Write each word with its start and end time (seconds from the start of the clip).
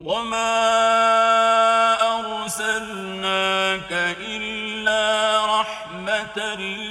وما 0.00 0.52
أرسلناك 2.20 3.92
إلا 4.28 5.00
رحمة 5.60 6.38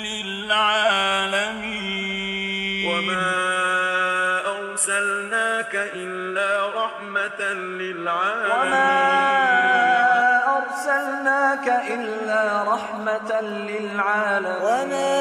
للعالمين 0.05 1.05
وما 2.89 4.41
أرسلناك 4.57 5.75
إلا 5.75 6.69
رحمة 6.75 7.41
للعالمين 7.53 8.51
وما 8.51 8.89
أرسلناك 10.57 11.67
إلا 11.67 12.63
رحمة 12.73 13.41
للعالمين 13.41 14.61
وما 14.65 15.13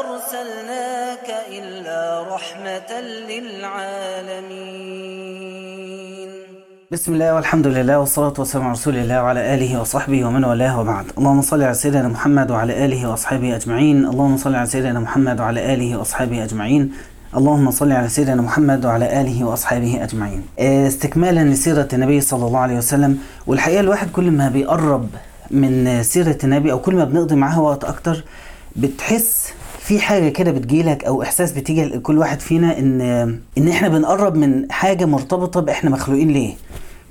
أرسلناك 0.00 1.28
إلا 1.48 2.24
رحمة 2.34 3.00
للعالمين 3.00 4.49
بسم 6.92 7.12
الله 7.14 7.34
والحمد 7.34 7.66
لله 7.66 7.98
والصلاة 7.98 8.32
والسلام 8.38 8.64
على 8.64 8.72
رسول 8.72 8.96
الله 8.96 9.22
وعلى 9.22 9.54
آله 9.54 9.80
وصحبه 9.80 10.24
ومن 10.24 10.44
والاه 10.44 10.80
وبعد 10.80 11.06
اللهم 11.18 11.42
صل 11.42 11.62
على 11.62 11.74
سيدنا 11.74 12.08
محمد 12.08 12.50
وعلى 12.50 12.84
آله 12.84 13.10
وأصحابه 13.10 13.56
أجمعين 13.56 14.06
اللهم 14.06 14.36
صل 14.36 14.54
على 14.54 14.66
سيدنا 14.66 15.00
محمد 15.00 15.40
وعلى 15.40 15.74
آله 15.74 15.96
وأصحابه 15.96 16.44
أجمعين 16.44 16.92
اللهم 17.36 17.70
صل 17.70 17.92
على 17.92 18.08
سيدنا 18.08 18.42
محمد 18.42 18.84
وعلى 18.86 19.20
آله 19.20 19.44
وأصحابه 19.44 20.04
أجمعين 20.04 20.42
استكمالا 20.58 21.44
لسيرة 21.44 21.88
النبي 21.92 22.20
صلى 22.20 22.46
الله 22.46 22.58
عليه 22.58 22.76
وسلم 22.78 23.18
والحقيقة 23.46 23.80
الواحد 23.80 24.10
كل 24.10 24.30
ما 24.30 24.48
بيقرب 24.48 25.08
من 25.50 26.02
سيرة 26.02 26.38
النبي 26.44 26.72
أو 26.72 26.78
كل 26.78 26.94
ما 26.96 27.04
بنقضي 27.04 27.34
معاها 27.34 27.58
وقت 27.60 27.84
أكتر 27.84 28.24
بتحس 28.76 29.52
في 29.80 30.00
حاجة 30.00 30.28
كده 30.28 30.50
بتجيلك 30.50 31.04
أو 31.04 31.22
احساس 31.22 31.52
بتيجي 31.52 31.84
لكل 31.84 32.18
واحد 32.18 32.40
فينا 32.40 32.78
ان 32.78 33.00
ان 33.58 33.68
إحنا 33.68 33.88
بنقرب 33.88 34.34
من 34.36 34.72
حاجة 34.72 35.04
مرتبطه 35.04 35.60
باحنا 35.60 35.90
مخلوقين 35.90 36.28
ليه 36.28 36.54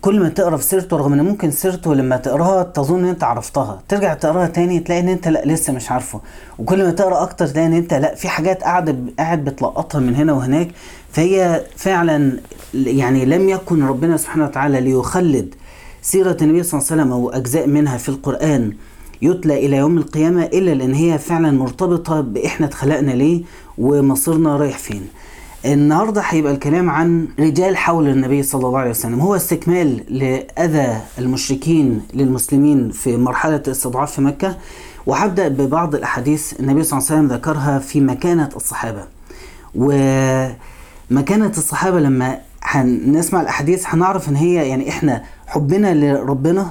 كل 0.02 0.20
ما 0.20 0.30
تقرا 0.30 0.58
في 0.58 0.64
سيرته 0.64 0.98
رغم 0.98 1.14
ان 1.14 1.22
ممكن 1.26 1.52
سيرته 1.52 1.96
لما 1.96 2.18
تقراها 2.18 2.64
تظن 2.64 3.00
إن 3.00 3.06
أنت 3.06 3.24
عرفتها. 3.24 3.82
ترجع 3.90 4.14
تقراها 4.14 4.48
تاني 4.48 4.80
تلاقي 4.80 5.02
إن 5.02 5.08
أنت 5.10 5.28
لأ 5.28 5.46
لسه 5.46 5.74
مش 5.74 5.92
عارفه. 5.92 6.22
وكل 6.60 6.84
ما 6.84 6.92
تقرا 6.92 7.24
أكتر 7.24 7.48
تلاقي 7.48 7.68
إن 7.68 7.74
أنت 7.74 7.94
لأ 7.94 8.16
في 8.16 8.30
حاجات 8.30 8.64
قاعد 8.64 9.14
قاعد 9.20 9.46
بتلقطها 9.46 10.00
من 10.00 10.16
هنا 10.16 10.34
وهناك. 10.34 10.68
فهي 11.12 11.62
فعلا 11.76 12.40
يعني 12.74 13.26
لم 13.26 13.50
يكن 13.50 13.84
ربنا 13.84 14.18
سبحانه 14.18 14.46
وتعالى 14.46 14.82
ليخلد 14.82 15.56
سيرة 16.02 16.38
النبي 16.42 16.64
صلى 16.64 16.80
الله 16.82 16.92
عليه 16.92 17.02
وسلم 17.02 17.14
أو 17.14 17.30
أجزاء 17.30 17.68
منها 17.68 17.98
في 17.98 18.10
القرآن 18.10 18.74
يتلى 19.22 19.66
إلى 19.66 19.78
يوم 19.78 19.98
القيامة 19.98 20.44
إلا 20.44 20.72
لأن 20.72 20.94
هي 20.94 21.18
فعلا 21.18 21.52
مرتبطة 21.52 22.22
بإحنا 22.22 22.66
اتخلقنا 22.66 23.12
ليه 23.12 23.42
ومصيرنا 23.78 24.58
رايح 24.58 24.78
فين. 24.78 25.08
النهارده 25.66 26.22
هيبقى 26.22 26.54
الكلام 26.54 26.90
عن 26.90 27.28
رجال 27.40 27.78
حول 27.78 28.08
النبي 28.08 28.44
صلى 28.44 28.68
الله 28.68 28.80
عليه 28.80 28.90
وسلم. 28.90 29.20
هو 29.20 29.36
استكمال 29.36 30.04
لأذى 30.20 31.02
المشركين 31.20 32.02
للمسلمين 32.14 32.92
في 32.92 33.18
مرحلة 33.18 33.56
الاستضعاف 33.68 34.12
في 34.12 34.22
مكة 34.22 34.56
وهبدأ 35.06 35.48
ببعض 35.48 35.96
الأحاديث 35.96 36.60
النبي 36.60 36.84
صلى 36.84 36.98
الله 37.00 37.12
عليه 37.12 37.20
وسلم 37.22 37.38
ذكرها 37.38 37.80
في 37.80 38.02
مكانة 38.02 38.50
الصحابة. 38.56 39.04
ومكانة 39.76 41.52
الصحابة 41.58 42.00
لما 42.00 42.40
هنسمع 42.64 43.42
الأحاديث 43.42 43.84
هنعرف 43.88 44.30
إن 44.30 44.36
هي 44.36 44.54
يعني 44.70 44.90
إحنا 44.90 45.24
حبنا 45.48 45.94
لربنا 45.94 46.70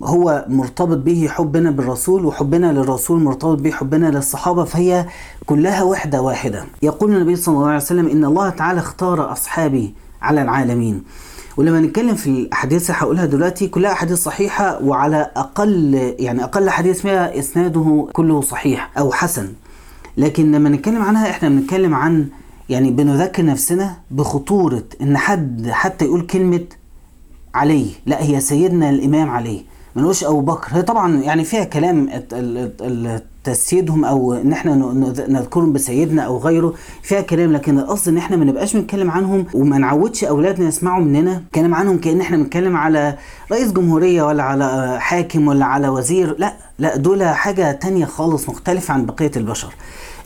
هو 0.00 0.44
مرتبط 0.48 0.96
به 0.98 1.28
حبنا 1.30 1.70
بالرسول 1.70 2.24
وحبنا 2.24 2.72
للرسول 2.72 3.22
مرتبط 3.22 3.60
به 3.60 3.70
حبنا 3.70 4.06
للصحابة 4.06 4.64
فهي 4.64 5.06
كلها 5.46 5.82
وحدة 5.82 6.22
واحدة. 6.22 6.64
يقول 6.82 7.16
النبي 7.16 7.36
صلى 7.36 7.54
الله 7.54 7.66
عليه 7.66 7.76
وسلم 7.76 8.08
إن 8.08 8.24
الله 8.24 8.50
تعالى 8.50 8.80
اختار 8.80 9.32
أصحابي 9.32 9.94
على 10.22 10.42
العالمين. 10.42 11.02
ولما 11.56 11.80
نتكلم 11.80 12.14
في 12.14 12.30
الأحاديث 12.30 12.90
اللي 12.90 13.00
هقولها 13.00 13.26
دلوقتي 13.26 13.68
كلها 13.68 13.92
أحاديث 13.92 14.18
صحيحة 14.18 14.82
وعلى 14.82 15.30
أقل 15.36 15.94
يعني 16.18 16.44
أقل 16.44 16.70
حديث 16.70 17.00
فيها 17.00 17.38
إسناده 17.38 18.08
كله 18.12 18.40
صحيح 18.40 18.90
أو 18.98 19.12
حسن. 19.12 19.52
لكن 20.16 20.52
لما 20.52 20.68
نتكلم 20.68 21.02
عنها 21.02 21.30
إحنا 21.30 21.48
بنتكلم 21.48 21.94
عن 21.94 22.28
يعني 22.68 22.90
بنذكر 22.90 23.44
نفسنا 23.44 23.96
بخطورة 24.10 24.84
إن 25.02 25.16
حد 25.16 25.68
حتى 25.70 26.04
يقول 26.04 26.26
كلمة 26.26 26.64
علي 27.54 27.86
لا 28.06 28.22
هي 28.22 28.40
سيدنا 28.40 28.90
الإمام 28.90 29.30
علي. 29.30 29.71
ما 29.96 30.02
نقولش 30.02 30.24
أبو 30.24 30.40
بكر. 30.40 30.68
هي 30.70 30.82
طبعا 30.82 31.22
يعني 31.22 31.44
فيها 31.44 31.64
كلام 31.64 32.08
تسييدهم 33.44 34.04
أو 34.04 34.34
إن 34.34 34.52
إحنا 34.52 34.74
نذكرهم 35.28 35.72
بسيدنا 35.72 36.22
أو 36.22 36.38
غيره 36.38 36.74
فيها 37.02 37.20
كلام 37.20 37.52
لكن 37.52 37.78
القصد 37.78 38.08
إن 38.08 38.16
إحنا 38.16 38.36
ما 38.36 38.44
نبقاش 38.44 38.76
بنتكلم 38.76 39.10
عنهم 39.10 39.46
وما 39.54 39.78
نعودش 39.78 40.24
أولادنا 40.24 40.68
يسمعوا 40.68 41.02
مننا. 41.02 41.42
كلام 41.54 41.74
عنهم 41.74 41.98
كأن 41.98 42.20
إحنا 42.20 42.36
بنتكلم 42.36 42.76
على 42.76 43.18
رئيس 43.52 43.72
جمهورية 43.72 44.22
ولا 44.22 44.42
على 44.42 44.96
حاكم 45.00 45.48
ولا 45.48 45.64
على 45.64 45.88
وزير. 45.88 46.36
لا 46.38 46.52
لا 46.78 46.96
دول 46.96 47.24
حاجة 47.24 47.72
تانية 47.72 48.04
خالص 48.04 48.48
مختلفة 48.48 48.94
عن 48.94 49.06
بقية 49.06 49.32
البشر. 49.36 49.74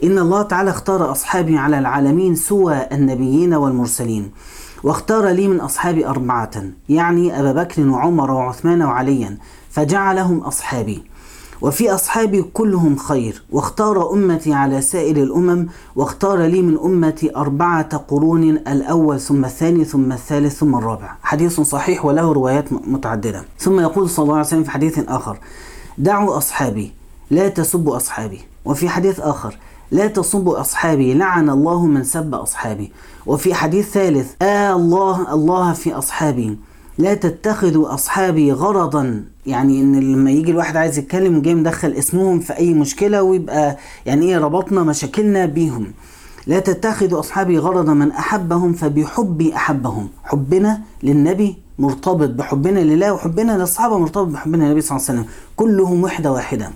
إن 0.04 0.18
الله 0.18 0.42
تعالى 0.42 0.70
اختار 0.70 1.12
أصحابي 1.12 1.58
على 1.58 1.78
العالمين 1.78 2.34
سوى 2.34 2.86
النبيين 2.92 3.54
والمرسلين. 3.54 4.30
واختار 4.86 5.28
لي 5.28 5.48
من 5.48 5.60
أصحابي 5.60 6.06
أربعة 6.06 6.50
يعني 6.88 7.40
أبا 7.40 7.52
بكر 7.52 7.88
وعمر 7.88 8.30
وعثمان 8.30 8.82
وعليا 8.82 9.38
فجعلهم 9.70 10.38
أصحابي. 10.38 11.02
وفي 11.62 11.94
أصحابي 11.94 12.42
كلهم 12.42 12.96
خير 12.96 13.42
واختار 13.50 14.12
أمتي 14.12 14.52
على 14.52 14.80
سائر 14.80 15.16
الأمم 15.16 15.66
واختار 15.96 16.42
لي 16.42 16.62
من 16.62 16.78
أمتي 16.78 17.36
أربعة 17.36 17.96
قرون 17.96 18.42
الأول 18.50 19.20
ثم 19.20 19.44
الثاني 19.44 19.84
ثم 19.84 20.12
الثالث 20.12 20.58
ثم 20.58 20.74
الرابع. 20.74 21.16
حديث 21.22 21.60
صحيح 21.60 22.04
وله 22.04 22.32
روايات 22.32 22.72
متعددة. 22.72 23.44
ثم 23.58 23.80
يقول 23.80 24.10
صلى 24.10 24.22
الله 24.22 24.34
عليه 24.34 24.46
وسلم 24.46 24.64
في 24.64 24.70
حديث 24.70 24.98
آخر 25.08 25.38
دعوا 25.98 26.36
أصحابي 26.36 26.92
لا 27.30 27.48
تسبوا 27.48 27.96
أصحابي. 27.96 28.40
وفي 28.64 28.88
حديث 28.88 29.20
آخر 29.20 29.58
لا 29.90 30.06
تصبوا 30.06 30.60
أصحابي 30.60 31.14
لعن 31.14 31.50
الله 31.50 31.86
من 31.86 32.04
سب 32.04 32.34
أصحابي. 32.34 32.92
وفي 33.26 33.54
حديث 33.54 33.90
ثالث 33.90 34.32
آه 34.42 34.76
الله 34.76 35.34
الله 35.34 35.72
في 35.72 35.92
أصحابي 35.94 36.58
لا 36.98 37.14
تتخذوا 37.14 37.94
أصحابي 37.94 38.52
غرضا. 38.52 39.24
يعني 39.46 39.80
إن 39.80 40.00
لما 40.00 40.30
يجي 40.30 40.50
الواحد 40.50 40.76
عايز 40.76 40.98
يتكلم 40.98 41.42
جاي 41.42 41.54
مدخل 41.54 41.92
اسمهم 41.92 42.40
في 42.40 42.56
أي 42.56 42.74
مشكلة 42.74 43.22
ويبقى 43.22 43.76
يعني 44.06 44.26
إيه 44.26 44.38
ربطنا 44.38 44.82
مشاكلنا 44.82 45.46
بيهم. 45.46 45.86
لا 46.46 46.58
تتخذوا 46.58 47.20
أصحابي 47.20 47.58
غرضا 47.58 47.94
من 47.94 48.10
أحبهم 48.12 48.72
فبحبي 48.72 49.56
أحبهم. 49.56 50.08
حبنا 50.24 50.80
للنبي 51.02 51.56
مرتبط 51.78 52.30
بحبنا 52.30 52.80
لله 52.80 53.12
وحبنا 53.12 53.58
للصحابة 53.58 53.98
مرتبط 53.98 54.26
بحبنا 54.26 54.64
للنبي 54.64 54.80
صلى 54.80 54.96
الله 54.96 55.08
عليه 55.08 55.20
وسلم. 55.20 55.32
كلهم 55.56 56.02
وحدة 56.04 56.32
واحدة. 56.32 56.70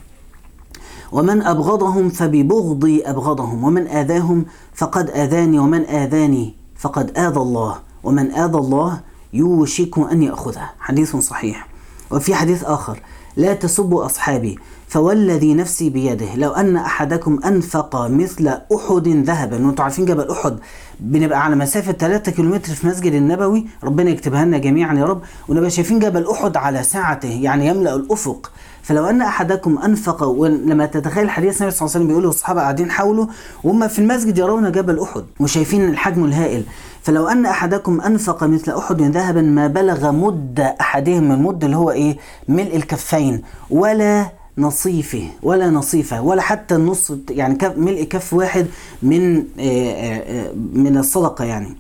ومن 1.13 1.43
أبغضهم 1.43 2.09
فببغضي 2.09 3.03
أبغضهم 3.03 3.65
ومن 3.65 3.87
آذاهم 3.87 4.45
فقد 4.75 5.11
آذاني 5.11 5.59
ومن 5.59 5.87
آذاني 5.87 6.55
فقد 6.79 7.19
آذى 7.19 7.41
الله 7.41 7.79
ومن 8.05 8.31
آذى 8.31 8.59
الله 8.59 9.01
يوشك 9.33 9.99
أن 9.99 10.23
يأخذه. 10.23 10.71
حديث 10.81 11.17
صحيح. 11.17 11.69
وفي 12.11 12.35
حديث 12.35 12.65
آخر 12.65 13.01
لا 13.37 13.55
تسبوا 13.55 14.07
أصحابي 14.07 14.59
فوالذي 14.89 15.55
نفسي 15.55 15.91
بيده 15.91 16.35
لو 16.35 16.51
أن 16.51 16.77
أحدكم 16.77 17.39
أنفق 17.45 18.07
مثل 18.07 18.49
أحد 18.49 19.09
ذهبا. 19.09 19.67
وأنتم 19.67 19.83
عارفين 19.83 20.05
جبل 20.05 20.31
أحد 20.31 20.59
بنبقى 21.01 21.45
على 21.45 21.57
مسافة 21.57 21.93
3 21.93 22.33
كيلومتر 22.33 22.73
في 22.73 22.87
مسجد 22.87 23.13
النبوي؟ 23.13 23.67
ربنا 23.85 24.11
يكتبها 24.11 24.45
لنا 24.45 24.59
جميعا 24.59 24.95
يا 24.95 25.05
رب. 25.05 25.21
ونبقى 25.49 25.71
شايفين 25.71 25.99
جبل 25.99 26.27
أحد 26.31 26.57
على 26.57 26.83
سعته 26.83 27.29
يعني 27.29 27.67
يملأ 27.67 27.95
الأفق. 27.95 28.51
فلو 28.91 29.07
أن 29.07 29.23
أحدكم 29.23 29.79
أنفق 29.79 30.23
ولما 30.23 30.87
تتخيل 30.87 31.31
حديث 31.31 31.63
النبي 31.63 31.77
صلى 31.77 31.87
الله 31.87 31.97
عليه 31.97 32.05
وسلم 32.05 32.07
بيقول 32.07 32.27
الصحابة 32.27 32.61
قاعدين 32.61 32.91
حوله 32.91 33.29
وهم 33.65 33.89
في 33.89 33.99
المسجد 33.99 34.39
يرون 34.39 34.73
جبل 34.73 35.01
أحد 35.01 35.25
وشايفين 35.41 35.89
الحجم 35.89 36.25
الهائل. 36.25 36.63
فلو 37.03 37.29
أن 37.29 37.47
أحدكم 37.47 38.01
أنفق 38.01 38.45
مثل 38.45 38.73
أحد 38.73 39.03
ذهبا 39.03 39.43
ما 39.43 39.67
بلغ 39.67 40.13
مد 40.13 40.61
أحدهم 40.61 41.33
المد 41.33 41.65
اللي 41.65 41.77
هو 41.77 41.91
إيه؟ 41.91 42.17
ملء 42.49 42.77
الكفين 42.77 43.43
ولا 43.71 44.27
نصيفه 44.59 45.29
ولا 45.43 45.71
نصيفة 45.71 46.23
ولا 46.23 46.43
حتى 46.43 46.75
النص 46.75 47.13
يعني 47.31 47.59
ملء 47.77 48.03
كف 48.05 48.33
واحد 48.33 48.67
من 49.03 49.37
آه، 49.37 49.43
آه، 49.61 50.17
آه، 50.17 50.53
من 50.73 50.97
الصدقة 50.97 51.45
يعني. 51.45 51.77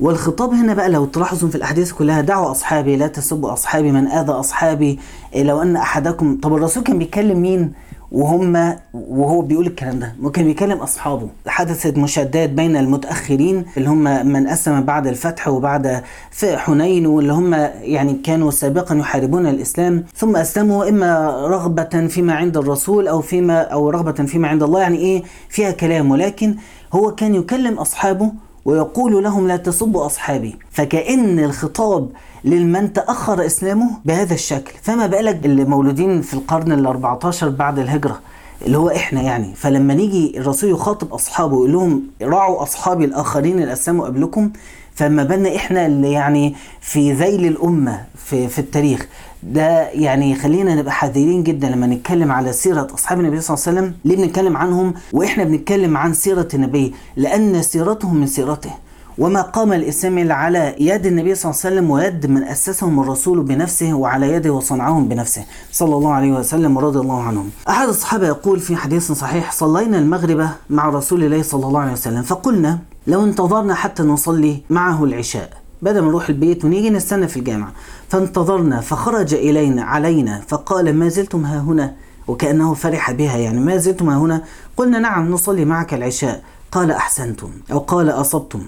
والخطاب 0.00 0.52
هنا 0.52 0.74
بقى 0.74 0.88
لو 0.88 1.04
تلاحظوا 1.04 1.48
في 1.48 1.54
الأحاديث 1.54 1.92
كلها 1.92 2.20
دعوا 2.20 2.50
أصحابي 2.50 2.96
لا 2.96 3.06
تسبوا 3.06 3.52
أصحابي 3.52 3.92
من 3.92 4.06
آذى 4.06 4.32
أصحابي. 4.32 4.98
إيه 5.34 5.42
لو 5.42 5.62
أن 5.62 5.76
أحدكم 5.76 6.38
طب 6.42 6.54
الرسول 6.54 6.82
كان 6.82 6.98
بيتكلم 6.98 7.42
مين؟ 7.42 7.72
وهم 8.12 8.76
وهو 8.94 9.40
بيقول 9.40 9.66
الكلام 9.66 9.98
ده. 9.98 10.14
ممكن 10.20 10.44
بيكلم 10.44 10.78
أصحابه. 10.78 11.28
حدثت 11.46 11.96
مشادات 11.98 12.50
بين 12.50 12.76
المتأخرين 12.76 13.64
اللي 13.76 13.88
هم 13.88 14.26
من 14.26 14.48
أسلم 14.48 14.80
بعد 14.82 15.06
الفتح 15.06 15.48
وبعد 15.48 16.02
في 16.30 16.56
حنين 16.58 17.06
واللي 17.06 17.32
هم 17.32 17.54
يعني 17.82 18.14
كانوا 18.14 18.50
سابقا 18.50 18.94
يحاربون 18.94 19.46
الإسلام. 19.46 20.04
ثم 20.16 20.36
أسلموا 20.36 20.88
إما 20.88 21.30
رغبة 21.46 22.06
فيما 22.06 22.34
عند 22.34 22.56
الرسول 22.56 23.08
أو 23.08 23.20
فيما 23.20 23.60
أو 23.60 23.90
رغبة 23.90 24.12
فيما 24.24 24.48
عند 24.48 24.62
الله. 24.62 24.80
يعني 24.80 24.98
إيه؟ 24.98 25.22
فيها 25.48 25.70
كلام. 25.70 26.10
ولكن 26.10 26.54
هو 26.92 27.14
كان 27.14 27.34
يكلم 27.34 27.74
أصحابه 27.74 28.32
ويقول 28.64 29.22
لهم 29.24 29.48
لا 29.48 29.56
تسبوا 29.56 30.06
أصحابي. 30.06 30.56
فكأن 30.70 31.38
الخطاب 31.38 32.08
لمن 32.44 32.92
تأخر 32.92 33.46
إسلامه 33.46 33.90
بهذا 34.04 34.34
الشكل. 34.34 34.72
فما 34.82 35.06
بالك 35.06 35.46
اللي 35.46 35.64
مولودين 35.64 36.22
في 36.22 36.34
القرن 36.34 36.72
ال 36.72 36.86
14 36.86 37.48
بعد 37.48 37.78
الهجرة؟ 37.78 38.20
اللي 38.66 38.78
هو 38.78 38.88
إحنا 38.90 39.22
يعني. 39.22 39.54
فلما 39.54 39.94
نيجي 39.94 40.38
الرسول 40.38 40.70
يخاطب 40.70 41.14
أصحابه 41.14 41.54
ويقول 41.54 41.72
لهم 41.72 42.02
راعوا 42.22 42.62
أصحابي 42.62 43.04
الآخرين 43.04 43.58
اللي 43.60 43.72
أسلموا 43.72 44.06
قبلكم 44.06 44.50
فما 44.94 45.24
بالنا 45.24 45.56
إحنا 45.56 45.86
اللي 45.86 46.12
يعني 46.12 46.54
في 46.80 47.12
ذيل 47.12 47.46
الأمة 47.46 48.04
في 48.16 48.48
في 48.48 48.58
التاريخ. 48.58 49.06
ده 49.42 49.88
يعني 49.90 50.34
خلينا 50.34 50.74
نبقى 50.74 50.92
حذرين 50.92 51.42
جدا 51.42 51.68
لما 51.68 51.86
نتكلم 51.86 52.32
على 52.32 52.52
سيرة 52.52 52.86
أصحاب 52.94 53.20
النبي 53.20 53.40
صلى 53.40 53.56
الله 53.56 53.66
عليه 53.68 53.78
وسلم 53.78 53.94
ليه 54.04 54.16
بنتكلم 54.16 54.56
عنهم؟ 54.56 54.94
وإحنا 55.12 55.44
بنتكلم 55.44 55.96
عن 55.96 56.14
سيرة 56.14 56.48
النبي 56.54 56.94
لأن 57.16 57.62
سيرتهم 57.62 58.16
من 58.16 58.26
سيرته. 58.26 58.70
وما 59.18 59.42
قام 59.42 59.72
الإسلام 59.72 60.18
إلا 60.18 60.34
على 60.34 60.74
يد 60.80 61.06
النبي 61.06 61.34
صلى 61.34 61.50
الله 61.50 61.62
عليه 61.64 61.74
وسلم 61.76 61.90
ويد 61.90 62.26
من 62.26 62.44
أسسهم 62.44 63.00
الرسول 63.00 63.42
بنفسه 63.42 63.94
وعلى 63.94 64.32
يده 64.32 64.52
وصنعهم 64.52 65.08
بنفسه 65.08 65.44
صلى 65.72 65.94
الله 65.96 66.12
عليه 66.12 66.32
وسلم 66.32 66.76
ورضي 66.76 66.98
الله 66.98 67.22
عنهم. 67.22 67.50
أحد 67.68 67.88
الصحابة 67.88 68.26
يقول 68.26 68.60
في 68.60 68.76
حديث 68.76 69.12
صحيح 69.12 69.52
صلينا 69.52 69.98
المغرب 69.98 70.48
مع 70.70 70.88
رسول 70.88 71.24
الله 71.24 71.42
صلى 71.42 71.66
الله 71.66 71.80
عليه 71.80 71.92
وسلم 71.92 72.22
فقلنا 72.22 72.78
لو 73.06 73.24
انتظرنا 73.24 73.74
حتى 73.74 74.02
نصلي 74.02 74.62
معه 74.70 75.04
العشاء 75.04 75.50
بدل 75.82 76.00
ما 76.00 76.08
نروح 76.08 76.28
البيت 76.28 76.64
ونيجي 76.64 76.90
نستنى 76.90 77.28
في 77.28 77.36
الجامع. 77.36 77.68
فانتظرنا 78.12 78.80
فخرج 78.80 79.34
إلينا 79.34 79.82
علينا 79.82 80.42
فقال 80.48 80.94
ما 80.94 81.08
زلتم 81.08 81.44
ها 81.44 81.60
هنا؟ 81.60 81.94
وكأنه 82.28 82.74
فرح 82.74 83.10
بها 83.10 83.36
يعني 83.36 83.60
ما 83.60 83.76
زلتم 83.76 84.08
ها 84.08 84.18
هنا؟ 84.18 84.42
قلنا 84.76 84.98
نعم 84.98 85.30
نصلي 85.30 85.64
معك 85.64 85.94
العشاء. 85.94 86.42
قال 86.72 86.90
أحسنتم 86.90 87.50
أو 87.72 87.78
قال 87.78 88.10
أصبتم. 88.10 88.62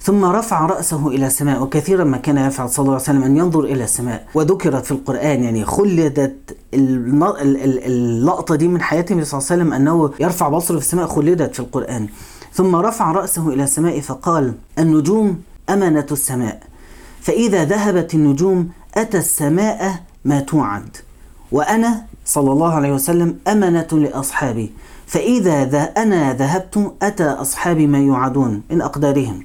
ثم 0.00 0.24
رفع 0.24 0.66
رأسه 0.66 1.08
إلى 1.08 1.26
السماء 1.26 1.62
وكثيرا 1.62 2.04
ما 2.04 2.16
كان 2.16 2.36
يفعل 2.36 2.70
صلى 2.70 2.82
الله 2.82 2.92
عليه 2.92 3.02
وسلم 3.02 3.22
أن 3.22 3.36
ينظر 3.36 3.64
إلى 3.64 3.84
السماء. 3.84 4.26
وذكرت 4.34 4.84
في 4.84 4.92
القرآن 4.92 5.42
يعني 5.42 5.64
خلدت 5.64 6.56
اللقطة 6.74 8.54
دي 8.54 8.68
من 8.68 8.82
حياة 8.82 9.06
النبي 9.10 9.24
صلى 9.24 9.38
الله 9.38 9.50
عليه 9.52 9.62
وسلم 9.62 9.72
أنه 9.72 10.10
يرفع 10.20 10.48
بصره 10.48 10.78
في 10.78 10.84
السماء 10.84 11.06
خلدت 11.06 11.54
في 11.54 11.60
القرآن. 11.60 12.08
ثم 12.52 12.76
رفع 12.76 13.12
رأسه 13.12 13.48
إلى 13.48 13.64
السماء 13.64 14.00
فقال 14.00 14.54
النجوم 14.78 15.40
أمنة 15.70 16.06
السماء. 16.12 16.62
فإذا 17.26 17.64
ذهبت 17.64 18.14
النجوم 18.14 18.68
أتى 18.94 19.18
السماء 19.18 20.02
ما 20.24 20.40
توعد 20.40 20.96
وأنا 21.52 22.06
صلى 22.24 22.52
الله 22.52 22.72
عليه 22.72 22.92
وسلم 22.92 23.38
أمنة 23.48 23.88
لأصحابي. 23.92 24.72
فإذا 25.06 25.64
ذا 25.64 25.82
أنا 25.82 26.34
ذهبت 26.34 26.94
أتى 27.02 27.24
أصحابي 27.24 27.86
ما 27.86 27.98
يوعدون 27.98 28.62
من 28.70 28.82
أقدارهم. 28.82 29.44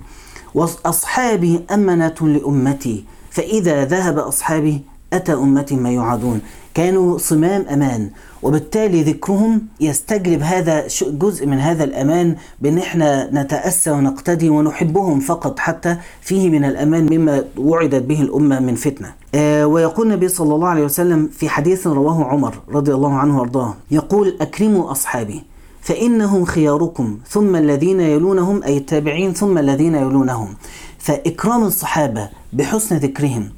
وأصحابي 0.54 1.66
أمنة 1.74 2.16
لأمتي. 2.22 3.06
فإذا 3.32 3.86
ذهب 3.86 4.18
أصحابي 4.20 4.82
أتى 5.14 5.34
أمتي 5.34 5.76
ما 5.76 5.92
يوعدون. 5.92 6.42
كانوا 6.74 7.18
صمام 7.18 7.66
أمان. 7.74 8.10
وبالتالي 8.44 9.04
ذكرهم 9.04 9.62
يستجلب 9.80 10.42
هذا 10.42 10.88
جزء 11.02 11.46
من 11.48 11.60
هذا 11.60 11.84
الأمان 11.84 12.36
بأن 12.62 12.78
إحنا 12.78 13.30
نتأسى 13.44 13.92
ونقتدي 13.92 14.50
ونحبهم 14.50 15.20
فقط 15.20 15.60
حتى 15.60 15.98
فيه 16.22 16.50
من 16.50 16.66
الأمان 16.66 17.18
مما 17.18 17.44
وعدت 17.58 18.04
به 18.04 18.22
الأمة 18.22 18.60
من 18.60 18.76
فتنة. 18.76 19.14
آه 19.36 19.68
ويقول 19.68 20.08
النبي 20.08 20.28
صلى 20.28 20.56
الله 20.56 20.68
عليه 20.68 20.84
وسلم 20.84 21.28
في 21.28 21.50
حديث 21.50 21.88
رواه 21.88 22.24
عمر 22.26 22.60
رضي 22.70 22.94
الله 22.94 23.14
عنه 23.14 23.40
وأرضاه 23.40 23.74
يقول 23.92 24.38
أكرموا 24.42 24.92
أصحابي 24.92 25.44
فإنهم 25.82 26.46
خياركم 26.46 27.18
ثم 27.30 27.56
الذين 27.56 28.00
يلونهم 28.00 28.64
أي 28.64 28.78
التابعين 28.78 29.34
ثم 29.34 29.58
الذين 29.58 29.96
يلونهم. 29.96 30.56
فإكرام 31.00 31.64
الصحابة 31.64 32.30
بحسن 32.54 32.98
ذكرهم 32.98 33.50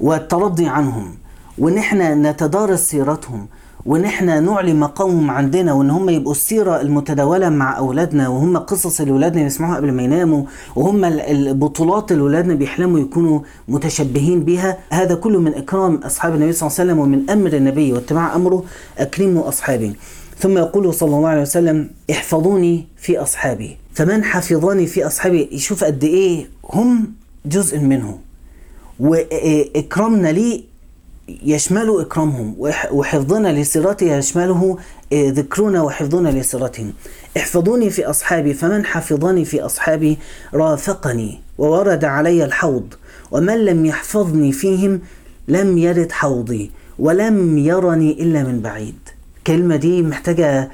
والترضي 0.00 0.66
عنهم 0.66 1.14
وإن 1.58 1.78
إحنا 1.78 2.14
نتدارس 2.14 2.80
سيرتهم 2.80 3.46
وإن 3.86 4.04
إحنا 4.04 4.40
نعلي 4.40 4.74
مقامهم 4.74 5.30
عندنا 5.30 5.72
وإن 5.72 5.90
هم 5.90 6.08
يبقوا 6.08 6.32
السيرة 6.32 6.80
المتداولة 6.80 7.48
مع 7.48 7.78
أولادنا 7.78 8.28
وهم 8.28 8.56
قصص 8.56 9.00
اللي 9.00 9.12
أولادنا 9.12 9.42
بيسمعوها 9.42 9.76
قبل 9.76 9.92
ما 9.92 10.02
يناموا 10.02 10.42
وهم 10.76 11.04
ال- 11.04 11.20
البطولات 11.20 12.12
اللي 12.12 12.22
أولادنا 12.22 12.54
بيحلموا 12.54 12.98
يكونوا 13.00 13.40
متشبهين 13.68 14.40
بها 14.44 14.78
هذا 14.90 15.14
كله 15.14 15.40
من 15.40 15.54
إكرام 15.54 15.94
أصحاب 15.96 16.34
النبي 16.34 16.52
صلى 16.52 16.66
الله 16.68 16.80
عليه 16.80 16.90
وسلم 16.92 16.98
ومن 17.02 17.30
أمر 17.30 17.52
النبي 17.52 17.92
واتباع 17.92 18.34
أمره 18.36 18.64
أكرموا 18.98 19.48
أصحابي 19.48 19.92
ثم 20.38 20.58
يقول 20.58 20.94
صلى 20.94 21.16
الله 21.16 21.28
عليه 21.28 21.42
وسلم 21.42 21.90
احفظوني 22.10 22.86
في 22.96 23.18
أصحابي. 23.18 23.76
فمن 23.94 24.24
حفظني 24.24 24.86
في 24.86 25.06
أصحابي؟ 25.06 25.48
يشوف 25.52 25.84
قد 25.84 26.04
إيه 26.04 26.46
هم 26.72 27.12
جزء 27.46 27.78
منه 27.78 28.18
وإكرامنا 29.00 30.28
ليه 30.28 30.62
يشمل 31.28 32.00
إكرامهم 32.00 32.54
وح- 32.58 32.92
وحفظنا 32.92 33.48
لسيرته 33.60 34.16
يشمله 34.16 34.78
آه، 35.12 35.30
ذكرنا 35.30 35.82
وحفظنا 35.82 36.28
لسيرتهم 36.28 36.92
احفظوني 37.36 37.90
في 37.90 38.04
أصحابي 38.04 38.54
فمن 38.54 38.84
حفظني 38.84 39.44
في 39.44 39.60
أصحابي 39.60 40.18
رافقني 40.54 41.40
وورد 41.58 42.04
علي 42.04 42.44
الحوض. 42.44 42.94
ومن 43.30 43.64
لم 43.64 43.86
يحفظني 43.86 44.52
فيهم 44.52 45.00
لم 45.48 45.78
يرد 45.78 46.12
حوضي 46.12 46.70
ولم 46.98 47.58
يرني 47.58 48.22
إلا 48.22 48.42
من 48.42 48.60
بعيد. 48.60 48.94
الكلمة 49.38 49.76
دي 49.76 50.02
محتاجة 50.02 50.70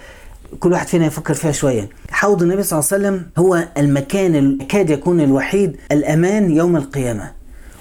كل 0.60 0.72
واحد 0.72 0.86
فينا 0.86 1.06
يفكر 1.06 1.34
فيها 1.34 1.52
شوية. 1.52 1.88
حوض 2.10 2.42
النبي 2.42 2.62
صلى 2.62 2.78
الله 2.78 2.88
عليه 2.92 3.02
وسلم 3.08 3.26
هو 3.38 3.64
المكان 3.78 4.34
اللي 4.36 4.64
يكاد 4.64 4.90
يكون 4.90 5.20
الوحيد 5.20 5.76
الأمان 5.92 6.56
يوم 6.56 6.76
القيامة. 6.76 7.30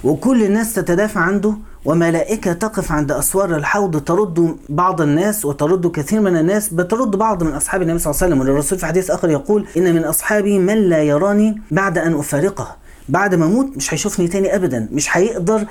وكل 0.04 0.44
الناس 0.44 0.74
تتدافع 0.74 1.20
عنده 1.22 1.54
وملائكة 1.86 2.54
تقف 2.54 2.92
عند 2.92 3.12
أسوار 3.12 3.56
الحوض 3.56 4.02
ترد 4.04 4.56
بعض 4.70 5.02
الناس 5.02 5.46
وترد 5.46 5.88
كثير 5.88 6.22
من 6.22 6.38
الناس 6.38 6.74
بترد 6.74 7.12
بعض 7.12 7.44
من 7.44 7.52
أصحاب 7.54 7.82
النبي 7.82 8.00
صلى 8.00 8.12
الله 8.12 8.24
عليه 8.24 8.36
وسلم. 8.36 8.50
والرسول 8.50 8.80
في 8.80 8.86
حديث 8.86 9.12
آخر 9.12 9.30
يقول 9.30 9.68
إن 9.78 9.96
من 9.96 10.04
أصحابي 10.04 10.60
من 10.60 10.78
لا 10.78 11.04
يراني 11.04 11.62
بعد 11.72 11.98
أن 11.98 12.14
أفارقه 12.14 12.76
بعد 13.10 13.36
ما 13.36 13.46
أموت 13.46 13.78
مش 13.78 13.94
هيشوفني 13.94 14.28
تاني 14.28 14.56
أبدا 14.56 14.88
مش 14.92 15.18
هيقدر 15.18 15.66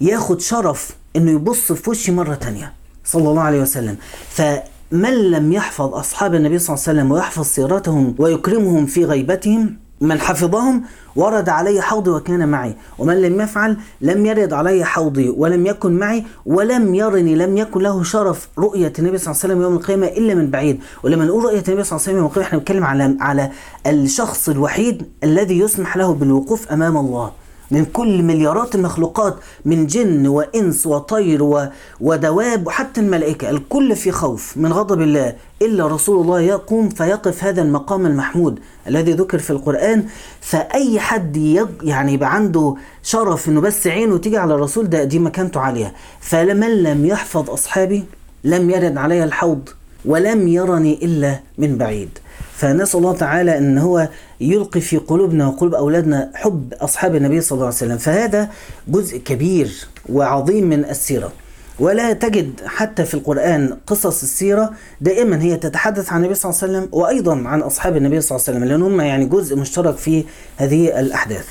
ياخد 0.00 0.40
شرف 0.40 0.90
إنه 1.16 1.30
يبص 1.30 1.72
في 1.72 1.90
وشي 1.90 2.12
مرة 2.12 2.34
تانية. 2.34 2.72
صلى 3.04 3.28
الله 3.30 3.42
عليه 3.42 3.60
وسلم. 3.62 3.96
فمن 4.28 5.14
لم 5.30 5.52
يحفظ 5.52 5.94
أصحاب 5.94 6.34
النبي 6.34 6.58
صلى 6.58 6.74
الله 6.74 6.84
عليه 6.88 6.98
وسلم 7.00 7.12
ويحفظ 7.12 7.44
سيرتهم 7.44 8.14
ويكرمهم 8.18 8.86
في 8.86 9.04
غيبتهم 9.04 9.76
من 10.02 10.20
حفظهم 10.20 10.82
ورد 11.16 11.48
علي 11.48 11.80
حوضي 11.80 12.10
وكان 12.10 12.48
معي. 12.48 12.76
ومن 12.98 13.22
لم 13.22 13.40
يفعل 13.40 13.76
لم 14.00 14.26
يرد 14.26 14.52
علي 14.52 14.84
حوضي 14.84 15.28
ولم 15.28 15.66
يكن 15.66 15.92
معي 15.92 16.24
ولم 16.46 16.94
يرني 16.94 17.34
لم 17.34 17.56
يكن 17.56 17.80
له 17.80 18.02
شرف 18.02 18.48
رؤية 18.58 18.92
النبي 18.98 19.18
صلى 19.18 19.30
الله 19.30 19.40
عليه 19.44 19.54
وسلم 19.54 19.62
يوم 19.62 19.74
القيامة 19.76 20.06
إلا 20.06 20.34
من 20.34 20.50
بعيد. 20.50 20.80
ولما 21.02 21.24
نقول 21.24 21.44
رؤية 21.44 21.64
النبي 21.68 21.84
صلى 21.84 21.96
الله 21.96 22.02
عليه 22.02 22.02
وسلم 22.02 22.16
يوم 22.16 22.26
القيامة 22.26 22.46
إحنا 22.46 22.58
بنتكلم 22.58 22.84
على 22.84 23.16
على 23.20 23.50
الشخص 23.86 24.48
الوحيد 24.48 24.96
الذي 25.24 25.58
يسمح 25.58 25.96
له 25.96 26.14
بالوقوف 26.14 26.72
أمام 26.72 26.96
الله. 26.96 27.30
من 27.70 27.84
كل 27.84 28.22
مليارات 28.22 28.74
المخلوقات 28.74 29.34
من 29.64 29.86
جن 29.86 30.26
وإنس 30.26 30.86
وطير. 30.86 31.68
ودواب 32.00 32.66
وحتى 32.66 33.00
الملائكة 33.00 33.50
الكل 33.50 33.96
في 33.96 34.10
خوف 34.12 34.56
من 34.56 34.72
غضب 34.72 35.00
الله 35.02 35.34
إلا 35.62 35.86
رسول 35.86 36.20
الله 36.22 36.40
يقوم 36.40 36.88
فيقف 36.88 37.44
هذا 37.44 37.62
المقام 37.62 38.06
المحمود 38.06 38.58
الذي 38.88 39.12
ذكر 39.12 39.38
في 39.38 39.50
القرآن 39.50 40.04
فأي 40.40 41.00
حد 41.00 41.36
يج... 41.36 41.66
يعني 41.82 42.12
يبقى 42.12 42.34
عنده 42.34 42.74
شرف 43.02 43.48
إنه 43.48 43.60
بس 43.60 43.86
عينه 43.86 44.18
تيجي 44.18 44.36
على 44.38 44.54
الرسول 44.54 44.90
ده 44.90 45.04
دي 45.04 45.18
مكانته 45.18 45.60
عالية 45.60 45.92
فمن 46.20 46.82
لم 46.82 47.06
يحفظ 47.06 47.50
أصحابي 47.50 48.04
لم 48.44 48.70
يرد 48.70 48.96
علي 48.96 49.24
الحوض 49.24 49.68
ولم 50.04 50.48
يرني 50.48 50.98
إلا 51.04 51.40
من 51.58 51.78
بعيد 51.78 52.18
فنسأل 52.56 53.00
الله 53.00 53.12
تعالى 53.16 53.58
أن 53.58 53.78
هو 53.78 54.08
يلقي 54.42 54.80
في 54.80 54.96
قلوبنا 54.96 55.48
وقلوب 55.48 55.74
أولادنا 55.74 56.30
حب 56.34 56.74
أصحاب 56.80 57.14
النبي 57.14 57.40
صلى 57.40 57.56
الله 57.56 57.66
عليه 57.66 57.76
وسلم. 57.76 57.98
فهذا 57.98 58.48
جزء 58.88 59.18
كبير 59.18 59.86
وعظيم 60.08 60.68
من 60.68 60.84
السيرة. 60.84 61.32
ولا 61.80 62.12
تجد 62.12 62.60
حتى 62.66 63.04
في 63.04 63.14
القرآن 63.14 63.76
قصص 63.86 64.22
السيرة 64.22 64.70
دائما 65.00 65.42
هي 65.42 65.56
تتحدث 65.56 66.12
عن 66.12 66.20
النبي 66.20 66.34
صلى 66.34 66.50
الله 66.50 66.62
عليه 66.62 66.72
وسلم 66.72 66.88
وأيضا 67.00 67.48
عن 67.48 67.60
أصحاب 67.60 67.96
النبي 67.96 68.20
صلى 68.20 68.36
الله 68.36 68.48
عليه 68.48 68.58
وسلم 68.58 68.68
لأن 68.68 68.82
هم 68.82 69.00
يعني 69.00 69.24
جزء 69.24 69.56
مشترك 69.56 69.96
في 69.96 70.24
هذه 70.56 71.00
الأحداث. 71.00 71.46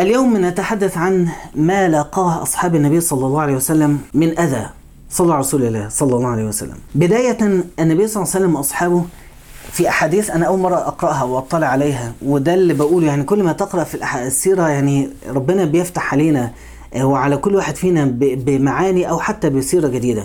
اليوم 0.00 0.46
نتحدث 0.46 0.98
عن 0.98 1.28
ما 1.54 1.88
لاقاه 1.88 2.42
أصحاب 2.42 2.74
النبي 2.74 3.00
صلى 3.00 3.26
الله 3.26 3.40
عليه 3.40 3.56
وسلم 3.56 3.98
من 4.14 4.38
أذى. 4.38 4.66
صلى 5.10 5.38
رسول 5.38 5.62
الله 5.64 5.88
صلى 5.88 6.16
الله 6.16 6.28
عليه 6.28 6.44
وسلم. 6.44 6.76
بداية 6.94 7.38
النبي 7.78 8.06
صلى 8.06 8.22
الله 8.22 8.34
عليه 8.34 8.44
وسلم 8.44 8.56
وأصحابه 8.56 9.04
في 9.72 9.88
أحاديث 9.88 10.30
أنا 10.30 10.46
أول 10.46 10.58
مرة 10.58 10.76
أقرأها 10.76 11.22
وأطلع 11.22 11.66
عليها 11.66 12.12
وده 12.22 12.54
اللي 12.54 12.74
بقوله 12.74 13.06
يعني 13.06 13.22
كل 13.24 13.42
ما 13.42 13.52
تقرأ 13.52 13.84
في 13.84 13.98
السيرة 14.26 14.68
يعني 14.68 15.08
ربنا 15.28 15.64
بيفتح 15.64 16.12
علينا 16.12 16.50
آه، 16.94 17.04
وعلى 17.04 17.36
كل 17.36 17.56
واحد 17.56 17.76
فينا 17.76 18.04
بمعاني 18.20 19.10
أو 19.10 19.20
حتى 19.20 19.50
بسيرة 19.50 19.88
جديدة. 19.88 20.24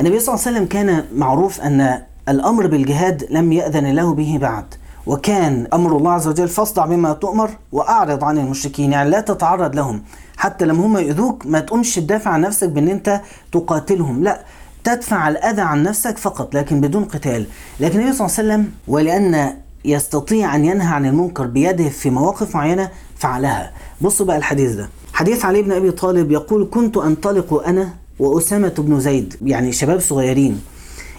النبي 0.00 0.20
صلى 0.20 0.34
الله 0.34 0.46
عليه 0.46 0.56
وسلم 0.56 0.68
كان 0.68 1.04
معروف 1.14 1.60
أن 1.60 2.02
الأمر 2.28 2.66
بالجهاد 2.66 3.26
لم 3.30 3.52
يأذن 3.52 3.86
له 3.92 4.14
به 4.14 4.38
بعد 4.40 4.64
وكان 5.06 5.66
أمر 5.72 5.96
الله 5.96 6.12
عز 6.12 6.28
وجل 6.28 6.48
فاصدع 6.48 6.86
بما 6.86 7.12
تؤمر 7.12 7.50
وأعرض 7.72 8.24
عن 8.24 8.38
المشركين 8.38 8.92
يعني 8.92 9.10
لا 9.10 9.20
تتعرض 9.20 9.76
لهم 9.76 10.02
حتى 10.36 10.64
لما 10.64 10.86
هم 10.86 10.98
يؤذوك 10.98 11.46
ما 11.46 11.60
تقومش 11.60 11.94
تدافع 11.94 12.30
عن 12.30 12.40
نفسك 12.40 12.68
بأن 12.68 12.88
أنت 12.88 13.20
تقاتلهم 13.52 14.24
لا. 14.24 14.44
تدفع 14.84 15.28
الأذى 15.28 15.60
عن 15.62 15.82
نفسك 15.82 16.18
فقط 16.18 16.54
لكن 16.54 16.80
بدون 16.80 17.04
قتال. 17.04 17.46
لكن 17.80 18.00
النبي 18.00 18.16
صلى 18.16 18.26
الله 18.26 18.38
عليه 18.38 18.48
وسلم 18.48 18.72
ولأن 18.88 19.54
يستطيع 19.84 20.56
أن 20.56 20.64
ينهى 20.64 20.86
عن 20.94 21.06
المنكر 21.06 21.46
بيده 21.46 21.88
في 21.88 22.10
مواقف 22.10 22.54
معينة 22.54 22.88
فعلها. 23.16 23.72
بصوا 24.00 24.26
بقى 24.26 24.36
الحديث 24.36 24.72
ده. 24.72 24.88
حديث 25.12 25.44
علي 25.44 25.62
بن 25.62 25.72
أبي 25.72 25.90
طالب 25.90 26.30
يقول 26.30 26.68
كنت 26.70 26.96
أنطلق 26.96 27.62
أنا 27.68 27.88
وأسامة 28.18 28.74
بن 28.78 29.00
زيد 29.00 29.34
يعني 29.42 29.72
شباب 29.72 30.00
صغيرين 30.00 30.60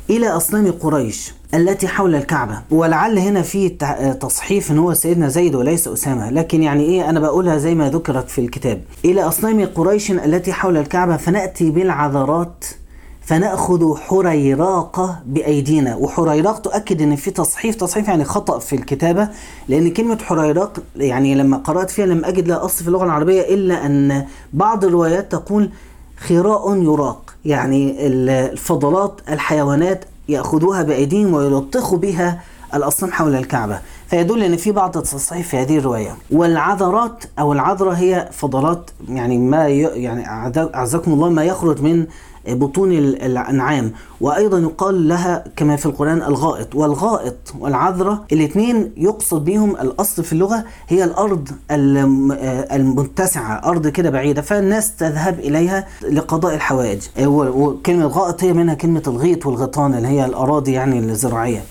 إلى 0.09 0.27
أصنام 0.27 0.71
قريش 0.71 1.33
التي 1.53 1.87
حول 1.87 2.15
الكعبة 2.15 2.61
ولعل 2.71 3.19
هنا 3.19 3.41
في 3.41 3.69
تصحيف 4.21 4.71
إن 4.71 4.79
هو 4.79 4.93
سيدنا 4.93 5.27
زيد 5.29 5.55
وليس 5.55 5.87
أسامة. 5.87 6.29
لكن 6.29 6.63
يعني 6.63 6.83
إيه 6.83 7.09
أنا 7.09 7.19
بقولها 7.19 7.57
زي 7.57 7.75
ما 7.75 7.89
ذكرت 7.89 8.29
في 8.29 8.41
الكتاب. 8.41 8.81
إلى 9.05 9.21
أصنام 9.23 9.65
قريش 9.65 10.11
التي 10.11 10.53
حول 10.53 10.77
الكعبة 10.77 11.17
فنأتي 11.17 11.69
بالعذرات 11.71 12.65
فنأخذ 13.25 13.95
حريراقه 13.97 15.19
بأيدينا. 15.25 15.95
وحريراق 15.95 16.59
تؤكد 16.59 17.01
إن 17.01 17.15
في 17.15 17.31
تصحيف. 17.31 17.75
تصحيف 17.75 18.07
يعني 18.07 18.23
خطأ 18.23 18.59
في 18.59 18.75
الكتابة 18.75 19.29
لأن 19.67 19.91
كلمة 19.93 20.17
حريراق 20.17 20.79
يعني 20.95 21.35
لما 21.35 21.57
قرأت 21.57 21.89
فيها 21.91 22.05
لم 22.05 22.25
أجد 22.25 22.47
لها 22.47 22.65
أصل 22.65 22.81
في 22.81 22.87
اللغة 22.87 23.03
العربية 23.05 23.41
إلا 23.41 23.85
أن 23.85 24.25
بعض 24.53 24.85
الروايات 24.85 25.31
تقول 25.31 25.69
خراء 26.27 26.75
يراق. 26.83 27.33
يعني 27.45 28.07
ال- 28.07 28.29
الفضلات 28.29 29.21
الحيوانات 29.29 30.05
يأخذوها 30.29 30.83
بأيديهم 30.83 31.33
ويلطخوا 31.33 31.97
بها 31.97 32.41
الاصنام 32.73 33.11
حول 33.11 33.35
الكعبة. 33.35 33.79
فيدل 34.07 34.43
إن 34.43 34.57
في 34.57 34.71
بعض 34.71 34.97
التصحيف 34.97 35.47
في 35.49 35.57
هذه 35.57 35.77
الرواية. 35.77 36.15
والعذرات 36.31 37.23
أو 37.39 37.53
العذرة 37.53 37.91
هي 37.91 38.29
فضلات 38.31 38.91
يعني 39.09 39.37
ما. 39.37 39.67
يعني 39.67 40.25
أعز- 40.25 40.75
أعزكم 40.75 41.13
الله 41.13 41.29
ما 41.29 41.43
يخرج 41.43 41.81
من 41.81 42.05
بطون 42.47 42.91
ال- 42.91 43.21
الأنعام. 43.21 43.91
وأيضا 44.21 44.59
يقال 44.59 45.07
لها 45.07 45.43
كما 45.55 45.75
في 45.75 45.85
القرآن 45.85 46.17
الغائط. 46.21 46.75
والغائط 46.75 47.35
والعذرة 47.59 48.23
الاثنين 48.31 48.91
يقصد 48.97 49.45
بهم 49.45 49.71
الأصل 49.71 50.23
في 50.23 50.33
اللغة 50.33 50.63
هي 50.87 51.03
الأرض 51.03 51.49
الم- 51.71 52.31
آه 52.31 52.75
المتسعة 52.75 53.53
أرض 53.69 53.87
كده 53.87 54.09
بعيدة. 54.09 54.41
فالناس 54.41 54.95
تذهب 54.95 55.39
إليها 55.39 55.87
لقضاء 56.11 56.55
الحوائج. 56.55 56.99
و- 57.25 57.65
وكلمة 57.67 58.05
غائط 58.07 58.43
هي 58.43 58.53
منها 58.53 58.73
كلمة 58.73 59.03
الغيط 59.07 59.45
والغيطان 59.45 59.93
اللي 59.93 60.07
هي 60.07 60.25
الأراضي 60.25 60.71
يعني 60.71 60.99
الزراعية. 60.99 61.63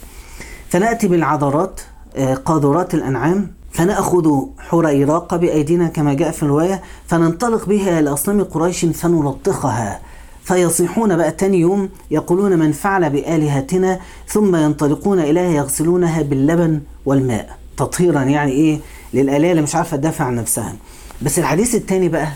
فنأتي 0.74 1.08
بالعذرات 1.08 1.80
آه، 2.16 2.34
قاذورات 2.34 2.94
الأنعام 2.94 3.50
فنأخذ 3.72 4.30
حريراق 4.58 5.34
بأيدينا 5.34 5.88
كما 5.88 6.14
جاء 6.14 6.30
في 6.30 6.42
الرواية 6.42 6.82
فننطلق 7.06 7.66
بها 7.66 8.00
إلى 8.00 8.12
أصنام 8.12 8.44
قريش 8.44 8.84
فنلطخها 8.84 10.00
فيصيحون 10.44 11.16
بقى 11.16 11.30
تاني 11.30 11.60
يوم 11.60 11.88
يقولون 12.10 12.58
من 12.58 12.72
فعل 12.72 13.10
بآلهتنا 13.10 14.00
ثم 14.28 14.56
ينطلقون 14.56 15.18
إليها 15.20 15.50
يغسلونها 15.50 16.22
باللبن 16.22 16.80
والماء. 17.06 17.58
تطهيرا 17.76 18.22
يعني 18.22 18.52
إيه؟ 18.52 18.78
للآلهة 19.14 19.50
اللي 19.50 19.62
مش 19.62 19.74
عارفة 19.76 19.96
تدافع 19.96 20.24
عن 20.24 20.34
نفسها. 20.34 20.74
بس 21.22 21.38
الحديث 21.38 21.74
الثاني 21.74 22.08
بقى 22.08 22.28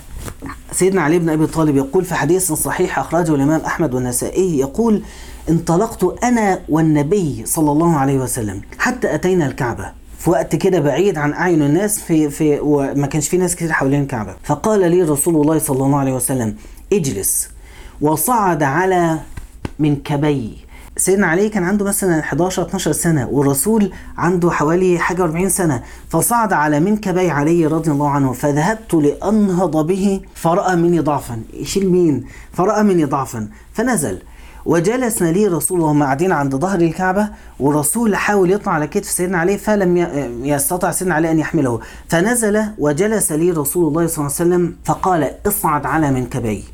سيدنا 0.72 1.02
علي 1.02 1.18
بن 1.18 1.28
أبي 1.28 1.46
طالب 1.46 1.76
يقول 1.76 2.04
في 2.04 2.14
حديث 2.14 2.52
صحيح 2.52 2.98
أخرجه 2.98 3.34
الإمام 3.34 3.60
أحمد 3.60 3.94
والنسائي 3.94 4.58
يقول 4.58 5.02
انطلقت 5.50 6.24
أنا 6.24 6.60
والنبي 6.68 7.42
صلى 7.46 7.72
الله 7.72 7.96
عليه 7.96 8.18
وسلم. 8.18 8.60
حتى 8.78 9.14
أتينا 9.14 9.46
الكعبة. 9.46 9.92
في 10.18 10.30
وقت 10.30 10.56
كده 10.56 10.80
بعيد 10.80 11.18
عن 11.18 11.32
أعين 11.32 11.62
الناس 11.62 11.98
في 11.98 12.30
في 12.30 12.60
وما 12.60 13.06
كانش 13.06 13.28
في 13.28 13.36
ناس 13.36 13.56
كتير 13.56 13.72
حوالين 13.72 14.02
الكعبة. 14.02 14.34
فقال 14.44 14.90
لي 14.90 15.02
رسول 15.02 15.36
الله 15.36 15.58
صلى 15.58 15.84
الله 15.84 15.98
عليه 15.98 16.12
وسلم 16.12 16.56
اجلس. 16.92 17.48
وصعد 18.00 18.62
على 18.62 19.18
منكبي 19.78 20.56
سيدنا 20.96 21.26
علي 21.26 21.48
كان 21.48 21.64
عنده 21.64 21.84
مثلا 21.84 22.20
11 22.20 22.62
12 22.62 22.92
سنة 22.92 23.28
والرسول 23.28 23.92
عنده 24.16 24.50
حوالي 24.50 24.98
حاجة 24.98 25.22
40 25.22 25.48
سنة. 25.48 25.82
فصعد 26.08 26.52
على 26.52 26.80
منكبي 26.80 27.30
علي 27.30 27.66
رضي 27.66 27.90
الله 27.90 28.10
عنه 28.10 28.32
فذهبت 28.32 28.94
لأنهض 28.94 29.86
به 29.86 30.20
فرأى 30.34 30.76
مني 30.76 31.00
ضعفا. 31.00 31.40
يشيل 31.54 31.90
مين؟ 31.90 32.24
فرأى 32.52 32.82
مني 32.82 33.04
ضعفا. 33.04 33.48
فنزل. 33.72 34.18
وجلس 34.68 35.22
لي 35.22 35.46
رسول 35.46 35.80
الله 35.80 35.92
هم 35.92 36.02
قاعدين 36.02 36.32
عند 36.32 36.56
ظهر 36.56 36.80
الكعبة 36.80 37.28
والرسول 37.60 38.16
حاول 38.16 38.50
يطلع 38.50 38.72
على 38.72 38.86
كتف 38.86 39.10
سيدنا 39.10 39.38
علي 39.38 39.58
فلم 39.58 39.96
يستطع 40.44 40.90
سيدنا 40.90 41.14
علي 41.14 41.30
أن 41.30 41.38
يحمله. 41.38 41.80
فنزل 42.08 42.64
وجلس 42.78 43.32
لي 43.32 43.50
رسول 43.50 43.88
الله 43.88 44.06
صلى 44.06 44.18
الله 44.18 44.36
عليه 44.40 44.50
وسلم 44.50 44.76
فقال 44.84 45.30
اصعد 45.46 45.86
على 45.86 46.10
منكبي 46.10 46.64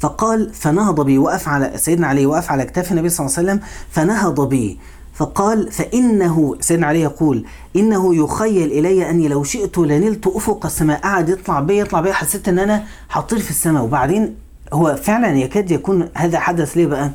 فقال 0.00 0.54
فنهض 0.54 1.00
بي. 1.00 1.18
وقف 1.18 1.48
على 1.48 1.72
سيدنا 1.76 2.06
علي 2.06 2.26
وقف 2.26 2.50
على 2.50 2.62
اكتاف 2.62 2.92
النبي 2.92 3.08
صلى 3.08 3.26
الله 3.26 3.38
عليه 3.38 3.48
وسلم 3.48 3.68
فنهض 3.90 4.48
بي. 4.48 4.78
فقال 5.14 5.72
فإنه 5.72 6.56
سيدنا 6.60 6.86
علي 6.86 7.00
يقول 7.00 7.44
إنه 7.76 8.14
يخيل 8.16 8.72
إلي 8.72 9.10
أني 9.10 9.28
لو 9.28 9.44
شئت 9.44 9.78
لنلت 9.78 10.26
أفق 10.26 10.66
السماء. 10.66 11.00
قعد 11.00 11.28
يطلع 11.28 11.60
بي 11.60 11.78
يطلع 11.78 12.00
بي 12.00 12.12
حسيت 12.12 12.48
إن 12.48 12.58
أنا 12.58 12.84
هطير 13.10 13.38
في 13.38 13.50
السماء. 13.50 13.84
وبعدين 13.84 14.47
هو 14.72 14.96
فعلا 15.02 15.38
يكاد 15.38 15.70
يكون 15.70 16.08
هذا 16.14 16.38
حدث 16.40 16.76
ليه 16.76 16.86
بقى؟ 16.86 17.10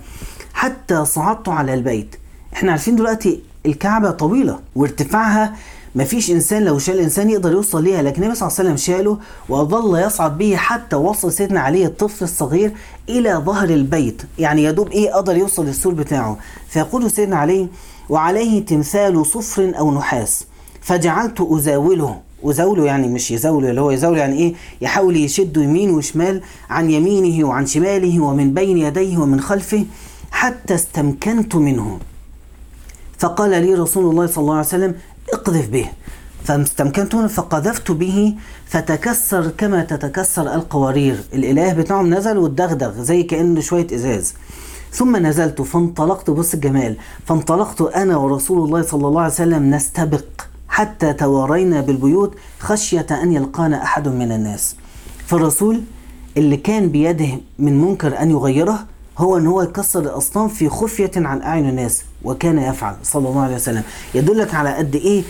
حتى 0.53 1.05
صعدت 1.05 1.49
على 1.49 1.73
البيت. 1.73 2.15
إحنا 2.53 2.71
عارفين 2.71 2.95
دلوقتي 2.95 3.41
الكعبة 3.65 4.11
طويلة 4.11 4.59
وارتفاعها 4.75 5.55
مفيش 5.95 6.31
إنسان 6.31 6.63
لو 6.63 6.79
شال 6.79 6.99
إنسان 6.99 7.29
يقدر 7.29 7.51
يوصل 7.51 7.83
ليها 7.83 8.01
لكن 8.01 8.23
النبي 8.23 8.35
صلى 8.35 8.47
الله 8.47 8.59
عليه 8.59 8.69
وسلم 8.69 8.77
شاله 8.95 9.17
وظل 9.49 9.99
يصعد 9.99 10.37
به 10.37 10.55
حتى 10.55 10.95
وصل 10.95 11.31
سيدنا 11.31 11.59
علي 11.59 11.85
الطفل 11.85 12.23
الصغير 12.23 12.71
إلى 13.09 13.33
ظهر 13.33 13.69
البيت. 13.69 14.21
يعني 14.39 14.63
يا 14.63 14.71
دوب 14.71 14.91
إيه 14.91 15.11
قدر 15.13 15.37
يوصل 15.37 15.65
للسور 15.65 15.93
بتاعه. 15.93 16.37
فيقول 16.69 17.11
سيدنا 17.11 17.35
علي 17.35 17.67
وعليه 18.09 18.65
تمثال 18.65 19.25
صفر 19.25 19.73
أو 19.79 19.97
نحاس 19.97 20.45
فجعلت 20.81 21.41
أزاوله. 21.41 22.19
وزوله 22.43 22.85
يعني 22.85 23.07
مش 23.07 23.31
يزوله 23.31 23.69
اللي 23.69 23.81
هو 23.81 23.91
يزوله 23.91 24.17
يعني 24.17 24.35
إيه؟ 24.35 24.53
يحاول 24.81 25.17
يشده 25.17 25.61
يمين 25.61 25.89
وشمال 25.89 26.41
عن 26.69 26.91
يمينه 26.91 27.47
وعن 27.47 27.65
شماله 27.65 28.19
ومن 28.19 28.53
بين 28.53 28.77
يديه 28.77 29.17
ومن 29.17 29.39
خلفه 29.39 29.85
حتى 30.31 30.75
استمكنت 30.75 31.55
منه. 31.55 31.99
فقال 33.17 33.49
لي 33.49 33.73
رسول 33.73 34.09
الله 34.11 34.25
صلى 34.27 34.41
الله 34.41 34.55
عليه 34.55 34.67
وسلم 34.67 34.95
اقذف 35.33 35.69
به. 35.69 35.85
فاستمكنت 36.43 37.15
منه 37.15 37.27
فقذفت 37.27 37.91
به 37.91 38.35
فتكسر 38.65 39.47
كما 39.57 39.83
تتكسر 39.83 40.55
القوارير. 40.55 41.23
الإله 41.33 41.73
بتاعهم 41.73 42.13
نزل 42.13 42.37
واتدغدغ 42.37 43.03
زي 43.03 43.23
كأنه 43.23 43.61
شوية 43.61 43.87
إزاز. 43.93 44.33
ثم 44.91 45.17
نزلت 45.17 45.61
فانطلقت 45.61 46.29
بص 46.29 46.53
الجمال 46.53 46.97
فانطلقت 47.25 47.81
أنا 47.81 48.17
ورسول 48.17 48.65
الله 48.65 48.81
صلى 48.81 49.07
الله 49.07 49.21
عليه 49.21 49.33
وسلم 49.33 49.75
نستبق. 49.75 50.23
حتى 50.73 51.13
توارينا 51.13 51.81
بالبيوت 51.81 52.35
خشية 52.59 53.05
أن 53.11 53.31
يلقانا 53.33 53.83
أحد 53.83 54.07
من 54.07 54.31
الناس. 54.31 54.75
فالرسول 55.25 55.81
اللي 56.37 56.57
كان 56.57 56.89
بيده 56.89 57.27
من 57.59 57.81
منكر 57.81 58.21
أن 58.21 58.31
يغيره 58.31 58.85
هو 59.17 59.37
إن 59.37 59.47
هو 59.47 59.61
يكسر 59.61 59.99
الاصنام 59.99 60.47
في 60.47 60.69
خفية 60.69 61.11
عن 61.15 61.41
أعين 61.41 61.69
الناس 61.69 62.03
وكان 62.23 62.57
يفعل. 62.57 62.95
صلى 63.03 63.29
الله 63.29 63.41
عليه 63.41 63.55
وسلم. 63.55 63.83
يدلك 64.15 64.55
على 64.55 64.73
قد 64.73 64.95
إيه 64.95 65.23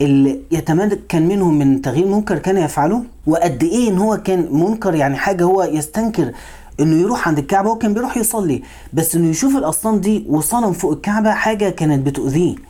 اللي 0.00 0.40
يتمكن 0.50 1.28
منهم 1.28 1.58
من 1.58 1.82
تغيير 1.82 2.06
منكر 2.06 2.38
كان 2.38 2.56
يفعله 2.56 3.04
وقد 3.26 3.62
إيه 3.62 3.88
إن 3.90 3.98
هو 3.98 4.16
كان 4.16 4.48
منكر 4.50 4.94
يعني 4.94 5.16
حاجة 5.16 5.44
هو 5.44 5.62
يستنكر 5.62 6.32
إنه 6.80 6.96
يروح 6.96 7.28
عند 7.28 7.38
الكعبة 7.38 7.70
هو 7.70 7.78
كان 7.78 7.94
بيروح 7.94 8.16
يصلي. 8.16 8.62
بس 8.92 9.14
إنه 9.14 9.28
يشوف 9.28 9.56
الاصنام 9.56 9.98
دي 9.98 10.24
وصنم 10.28 10.72
فوق 10.72 10.92
الكعبة 10.92 11.32
حاجة 11.32 11.70
كانت 11.70 12.06
بتؤذيه. 12.06 12.69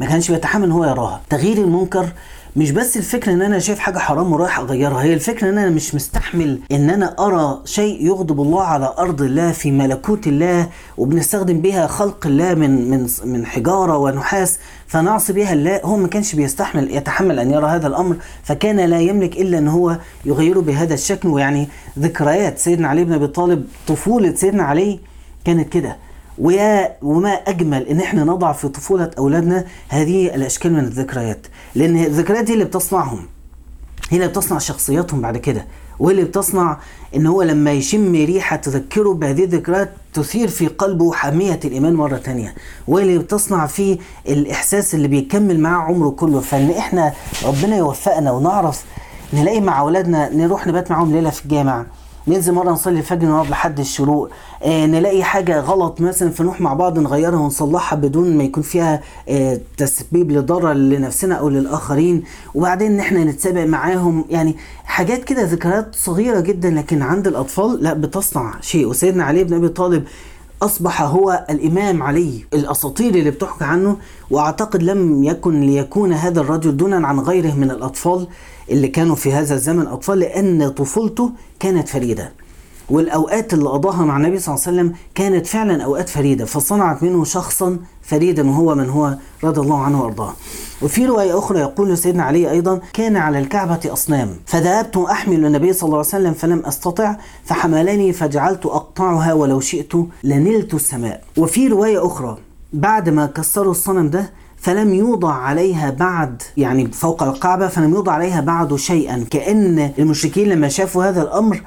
ما 0.00 0.06
كانش 0.06 0.30
بيتحمل 0.30 0.64
إن 0.64 0.72
هو 0.72 0.84
يراها. 0.84 1.20
تغيير 1.30 1.58
المنكر 1.58 2.06
مش 2.56 2.70
بس 2.70 2.96
الفكرة 2.96 3.32
إن 3.32 3.42
أنا 3.42 3.58
شايف 3.58 3.78
حاجة 3.78 3.98
حرام 3.98 4.32
ورايح 4.32 4.58
أغيرها 4.58 5.02
هي 5.02 5.14
الفكرة 5.14 5.48
إن 5.50 5.58
أنا 5.58 5.70
مش 5.70 5.94
مستحمل 5.94 6.60
إن 6.72 6.90
أنا 6.90 7.16
أرى 7.18 7.60
شيء 7.64 8.06
يغضب 8.06 8.40
الله 8.40 8.62
على 8.62 8.94
أرض 8.98 9.22
الله 9.22 9.52
في 9.52 9.70
ملكوت 9.70 10.26
الله 10.26 10.68
وبنستخدم 10.98 11.60
بها 11.60 11.86
خلق 11.86 12.26
الله 12.26 12.54
من 12.54 12.90
من 12.90 13.08
من 13.24 13.46
حجارة 13.46 13.96
ونحاس 13.98 14.58
فنعصي 14.86 15.32
بها 15.32 15.52
الله 15.52 15.80
هو 15.84 15.96
ما 15.96 16.08
كانش 16.08 16.34
بيستحمل 16.34 16.96
يتحمل 16.96 17.38
أن 17.38 17.50
يرى 17.50 17.66
هذا 17.66 17.86
الأمر 17.86 18.16
فكان 18.42 18.80
لا 18.80 19.00
يملك 19.00 19.36
إلا 19.36 19.58
إن 19.58 19.68
هو 19.68 19.98
يغيره 20.24 20.60
بهذا 20.60 20.94
الشكل. 20.94 21.28
ويعني 21.28 21.68
ذكريات 21.98 22.58
سيدنا 22.58 22.88
علي 22.88 23.04
بن 23.04 23.12
أبي 23.12 23.26
طالب 23.26 23.64
طفولة 23.88 24.34
سيدنا 24.34 24.62
علي 24.62 25.00
كانت 25.44 25.68
كده. 25.72 25.96
ويا 26.40 26.96
وما 27.02 27.30
أجمل 27.30 27.86
إن 27.86 28.00
إحنا 28.00 28.24
نضع 28.24 28.52
في 28.52 28.68
طفولة 28.68 29.10
أولادنا 29.18 29.64
هذه 29.88 30.34
الأشكال 30.34 30.72
من 30.72 30.78
الذكريات. 30.78 31.46
لأن 31.74 31.96
الذكريات 32.04 32.44
دي 32.44 32.52
اللي 32.54 32.64
بتصنعهم 32.64 33.26
هي 34.10 34.16
اللي 34.16 34.28
بتصنع 34.28 34.58
شخصياتهم 34.58 35.20
بعد 35.20 35.36
كده 35.36 35.66
واللي 35.98 36.24
بتصنع 36.24 36.78
إن 37.16 37.26
هو 37.26 37.42
لما 37.42 37.72
يشم 37.72 38.12
ريحة 38.12 38.56
تذكره 38.56 39.14
بهذه 39.14 39.44
الذكريات 39.44 39.90
تثير 40.14 40.48
في 40.48 40.66
قلبه 40.66 41.12
حمية 41.12 41.60
الإيمان 41.64 41.94
مرة 41.94 42.16
تانية 42.16 42.54
واللي 42.88 43.18
بتصنع 43.18 43.66
فيه 43.66 43.98
الإحساس 44.28 44.94
اللي 44.94 45.08
بيكمل 45.08 45.60
معاه 45.60 45.82
عمره 45.82 46.10
كله. 46.10 46.40
فإن 46.40 46.70
إحنا 46.70 47.12
ربنا 47.44 47.76
يوفقنا 47.76 48.30
ونعرف 48.32 48.84
نلاقي 49.32 49.60
مع 49.60 49.80
أولادنا 49.80 50.28
نروح 50.34 50.66
نبات 50.66 50.90
معاهم 50.90 51.12
ليلة 51.12 51.30
في 51.30 51.44
الجامع 51.44 51.86
ننزل 52.30 52.52
مرة 52.52 52.70
نصلي 52.70 52.98
الفجر 52.98 53.28
نقعد 53.28 53.50
لحد 53.50 53.80
الشروق. 53.80 54.28
آه 54.62 54.86
نلاقي 54.86 55.24
حاجة 55.24 55.60
غلط 55.60 56.00
مثلا 56.00 56.30
فنروح 56.30 56.60
مع 56.60 56.74
بعض 56.74 56.98
نغيرها 56.98 57.38
ونصلحها 57.38 57.96
بدون 57.96 58.36
ما 58.36 58.44
يكون 58.44 58.62
فيها 58.62 59.00
آه 59.28 59.60
تسبيب 59.76 60.30
لضرر 60.30 60.72
لنفسنا 60.72 61.34
أو 61.34 61.48
للآخرين. 61.48 62.22
وبعدين 62.54 62.92
إن 62.92 63.00
إحنا 63.00 63.24
نتسابق 63.24 63.64
معاهم. 63.64 64.24
يعني 64.30 64.56
حاجات 64.84 65.24
كده 65.24 65.42
ذكريات 65.42 65.94
صغيرة 65.94 66.40
جدا 66.40 66.70
لكن 66.70 67.02
عند 67.02 67.26
الأطفال 67.26 67.82
لا 67.82 67.92
بتصنع 67.92 68.54
شيء. 68.60 68.86
وسيدنا 68.86 69.24
علي 69.24 69.44
بن 69.44 69.54
أبي 69.54 69.68
طالب 69.68 70.04
أصبح 70.62 71.02
هو 71.02 71.46
الإمام 71.50 72.02
علي 72.02 72.44
الأساطير 72.54 73.14
اللي 73.14 73.30
بتحكى 73.30 73.64
عنه 73.64 73.96
وأعتقد 74.30 74.82
لم 74.82 75.24
يكن 75.24 75.60
ليكون 75.60 76.12
هذا 76.12 76.40
الرجل 76.40 76.76
دونا 76.76 77.06
عن 77.06 77.20
غيره 77.20 77.54
من 77.54 77.70
الأطفال 77.70 78.26
اللي 78.70 78.88
كانوا 78.88 79.16
في 79.16 79.32
هذا 79.32 79.54
الزمن 79.54 79.86
اطفال 79.86 80.18
لأن 80.18 80.68
طفولته 80.68 81.30
كانت 81.60 81.88
فريدة. 81.88 82.32
والأوقات 82.90 83.54
اللي 83.54 83.68
قضاها 83.68 84.04
مع 84.04 84.16
النبي 84.16 84.38
صلى 84.38 84.54
الله 84.54 84.66
عليه 84.66 84.76
وسلم 84.78 84.94
كانت 85.14 85.46
فعلا 85.46 85.84
أوقات 85.84 86.08
فريدة 86.08 86.44
فصنعت 86.44 87.02
منه 87.02 87.24
شخصا 87.24 87.78
فريدا 88.02 88.48
وهو 88.50 88.74
من 88.74 88.88
هو 88.90 89.14
رضي 89.44 89.60
الله 89.60 89.80
عنه 89.82 90.02
وأرضاه. 90.02 90.32
وفي 90.82 91.06
رواية 91.06 91.38
أخرى 91.38 91.58
يقول 91.60 91.98
سيدنا 91.98 92.22
علي 92.22 92.50
أيضا 92.50 92.80
كان 92.92 93.16
على 93.16 93.38
الكعبة 93.38 93.80
أصنام 93.86 94.28
فذهبت 94.46 94.96
احمل 94.96 95.44
النبي 95.46 95.72
صلى 95.72 95.86
الله 95.86 95.98
عليه 95.98 96.08
وسلم 96.08 96.32
فلم 96.32 96.62
أستطع 96.66 97.16
فحملني 97.44 98.12
فجعلت 98.12 98.66
أقطعها 98.66 99.32
ولو 99.32 99.60
شئت 99.60 99.92
لنلت 100.24 100.74
السماء. 100.74 101.22
وفي 101.36 101.68
رواية 101.68 102.06
أخرى 102.06 102.38
بعد 102.72 103.08
ما 103.08 103.26
كسروا 103.26 103.70
الصنم 103.70 104.08
ده 104.10 104.30
فلم 104.56 104.94
يوضع 104.94 105.32
عليها 105.32 105.90
بعد 105.90 106.42
يعني 106.56 106.92
فوق 106.92 107.22
الكعبة 107.22 107.68
فلم 107.68 107.94
يوضع 107.94 108.12
عليها 108.12 108.40
بعد 108.40 108.74
شيئا 108.76 109.24
كأن 109.30 109.92
المشركين 109.98 110.48
لما 110.48 110.68
شافوا 110.68 111.04
هذا 111.04 111.22
الأمر 111.22 111.62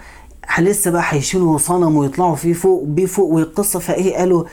لسه 0.60 0.92
بقى 0.92 1.04
هيشيلوا 1.06 1.58
صنم 1.58 1.96
ويطلعوا 1.98 2.36
فيه 2.36 2.54
فوق 2.54 2.84
بيه 2.84 3.06
فوق؟ 3.06 3.30
والقصة 3.30 3.80
فايه 3.80 4.18
قالوا 4.18 4.44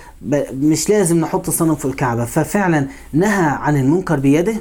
مش 0.52 0.88
لازم 0.88 1.20
نحط 1.20 1.50
صنم 1.50 1.74
في 1.74 1.84
الكعبة. 1.84 2.24
ففعلا 2.24 2.86
نهى 3.12 3.46
عن 3.50 3.76
المنكر 3.76 4.20
بيده 4.20 4.54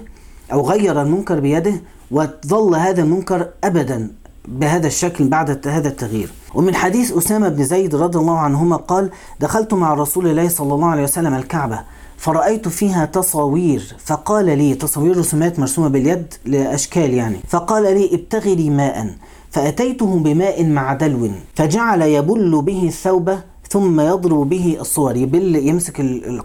أو 0.54 0.70
غير 0.70 1.02
المنكر 1.02 1.40
بيده 1.40 1.74
وظل 2.12 2.76
هذا 2.76 3.02
المنكر 3.02 3.48
ابدا 3.64 4.12
بهذا 4.48 4.88
الشكل 4.88 5.28
بعد 5.28 5.68
هذا 5.68 5.88
التغيير. 5.88 6.30
ومن 6.54 6.76
حديث 6.76 7.18
أسامة 7.18 7.50
بن 7.50 7.64
زيد 7.64 7.96
رضي 7.96 8.18
الله 8.20 8.38
عنهما 8.38 8.76
قال 8.76 9.10
دخلت 9.40 9.74
مع 9.74 9.94
رسول 9.94 10.28
الله 10.28 10.48
صلى 10.48 10.74
الله 10.74 10.88
عليه 10.88 11.04
وسلم 11.04 11.34
الكعبة 11.34 11.80
فرأيت 12.18 12.68
فيها 12.68 13.06
تصاوير. 13.06 13.96
فقال 14.06 14.46
لي 14.46 14.76
تصاوير 14.76 15.18
رسومات 15.18 15.60
مرسومة 15.60 15.88
باليد 15.88 16.34
لأشكال 16.46 17.14
يعني. 17.14 17.38
فقال 17.48 17.84
لي 17.84 18.16
ابتغي 18.16 18.56
لي 18.56 18.70
ماء. 18.70 19.16
فأتيته 19.52 20.20
بماء 20.20 20.66
مع 20.66 20.94
دلو 20.94 21.30
فجعل 21.56 22.02
يبل 22.02 22.62
به 22.62 22.88
الثوب 22.88 23.38
ثم 23.70 24.00
يضرب 24.00 24.50
به 24.50 24.78
الصور 24.80 25.16
يبل 25.16 25.56
يمسك 25.56 26.02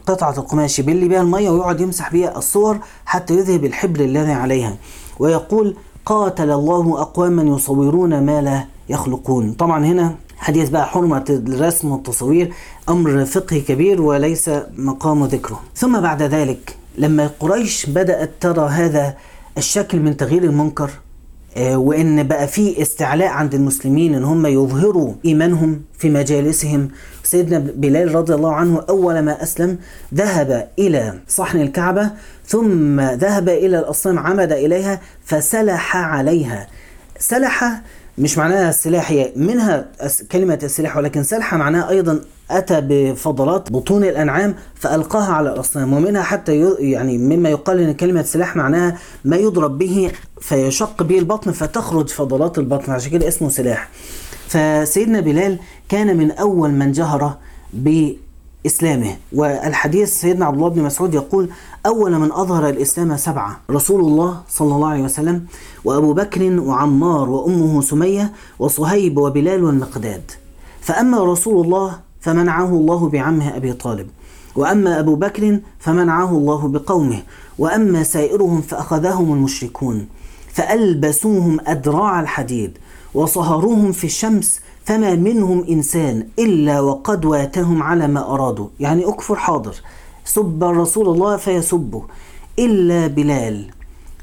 قطعة 0.06 0.38
القماش 0.38 0.78
يبل 0.78 1.08
بها 1.08 1.20
المية 1.20 1.50
ويقعد 1.50 1.80
يمسح 1.80 2.12
بها 2.12 2.38
الصور 2.38 2.78
حتى 3.04 3.34
يذهب 3.34 3.64
الحبر 3.64 4.00
الذي 4.00 4.32
عليها. 4.32 4.76
ويقول 5.18 5.76
قاتل 6.06 6.50
الله 6.50 7.00
أقواما 7.00 7.42
يصورون 7.42 8.22
ما 8.26 8.42
لا 8.42 8.64
يخلقون. 8.88 9.52
طبعا 9.52 9.84
هنا 9.84 10.14
حديث 10.36 10.68
بقى 10.68 10.86
حرمة 10.86 11.24
الرسم 11.30 11.92
والتصوير 11.92 12.52
أمر 12.88 13.24
فقهي 13.24 13.60
كبير 13.60 14.02
وليس 14.02 14.50
مقام 14.76 15.24
ذكره. 15.24 15.60
ثم 15.76 16.00
بعد 16.00 16.22
ذلك 16.22 16.76
لما 16.98 17.30
قريش 17.40 17.86
بدأت 17.86 18.30
ترى 18.40 18.68
هذا 18.68 19.16
الشكل 19.58 20.00
من 20.00 20.16
تغيير 20.16 20.44
المنكر 20.44 20.90
وإن 21.58 22.28
بقى 22.28 22.48
في 22.48 22.82
استعلاء 22.82 23.28
عند 23.28 23.54
المسلمين 23.54 24.14
إن 24.14 24.24
هم 24.24 24.46
يظهروا 24.46 25.12
إيمانهم 25.24 25.82
في 25.98 26.10
مجالسهم. 26.10 26.88
سيدنا 27.22 27.58
بلال 27.58 28.14
رضي 28.14 28.34
الله 28.34 28.52
عنه 28.54 28.82
أول 28.88 29.18
ما 29.18 29.42
أسلم 29.42 29.78
ذهب 30.14 30.68
إلى 30.78 31.14
صحن 31.28 31.60
الكعبة 31.60 32.10
ثم 32.46 33.00
ذهب 33.00 33.48
إلى 33.48 33.78
الأصنام 33.78 34.18
عمد 34.18 34.52
إليها 34.52 35.00
فسلح 35.24 35.96
عليها. 35.96 36.66
سلح 37.18 37.80
مش 38.18 38.38
معناها 38.38 38.68
السلاح 38.68 39.10
هي 39.10 39.32
منها 39.36 39.86
كلمة 40.32 40.58
السلاح 40.62 40.96
ولكن 40.96 41.22
سلح 41.22 41.54
معناها 41.54 41.90
أيضا 41.90 42.20
أتى 42.50 42.80
بفضلات 42.80 43.72
بطون 43.72 44.04
الأنعام 44.04 44.54
فألقاها 44.74 45.32
على 45.32 45.52
الأصنام 45.52 45.92
ومنها 45.92 46.22
حتى 46.22 46.74
يعني 46.78 47.18
مما 47.18 47.48
يقال 47.48 47.80
أن 47.80 47.94
كلمة 47.94 48.22
سلاح 48.22 48.56
معناها 48.56 48.98
ما 49.24 49.36
يضرب 49.36 49.78
به 49.78 50.12
فيشق 50.40 51.02
به 51.02 51.18
البطن 51.18 51.52
فتخرج 51.52 52.08
فضلات 52.08 52.58
البطن 52.58 52.92
عشان 52.92 53.10
كده 53.10 53.28
اسمه 53.28 53.48
سلاح. 53.48 53.88
فسيدنا 54.48 55.20
بلال 55.20 55.58
كان 55.88 56.16
من 56.16 56.30
أول 56.30 56.70
من 56.70 56.92
جهر 56.92 57.36
بإسلامه 58.64 59.16
والحديث 59.32 60.20
سيدنا 60.20 60.46
عبد 60.46 60.56
الله 60.56 60.68
بن 60.68 60.82
مسعود 60.82 61.14
يقول 61.14 61.48
أول 61.86 62.18
من 62.18 62.32
أظهر 62.32 62.68
الإسلام 62.68 63.16
سبعة 63.16 63.60
رسول 63.70 64.00
الله 64.00 64.40
صلى 64.48 64.74
الله 64.74 64.88
عليه 64.88 65.02
وسلم 65.02 65.46
وأبو 65.84 66.12
بكر 66.12 66.60
وعمار 66.60 67.30
وأمه 67.30 67.80
سمية 67.80 68.32
وصهيب 68.58 69.18
وبلال 69.18 69.64
والمقداد. 69.64 70.30
فأما 70.80 71.24
رسول 71.24 71.64
الله 71.64 71.98
فمنعه 72.20 72.68
الله 72.68 73.08
بعمه 73.08 73.56
أبي 73.56 73.72
طالب. 73.72 74.06
وأما 74.56 75.00
أبو 75.00 75.14
بكر 75.14 75.58
فمنعه 75.78 76.30
الله 76.30 76.68
بقومه. 76.68 77.22
وأما 77.58 78.02
سائرهم 78.02 78.60
فأخذهم 78.60 79.32
المشركون. 79.32 80.06
فألبسوهم 80.52 81.58
أدراع 81.66 82.20
الحديد 82.20 82.78
وصهروهم 83.14 83.92
في 83.92 84.04
الشمس 84.04 84.60
فما 84.84 85.14
منهم 85.14 85.64
إنسان 85.70 86.26
إلا 86.38 86.80
وقد 86.80 87.24
واتهم 87.24 87.82
على 87.82 88.08
ما 88.08 88.34
أرادوا. 88.34 88.68
يعني 88.80 89.08
أكفر 89.08 89.36
حاضر. 89.36 89.74
سب 90.24 90.64
رسول 90.64 91.08
الله 91.08 91.36
فيسبه. 91.36 92.02
إلا 92.58 93.06
بلال. 93.06 93.70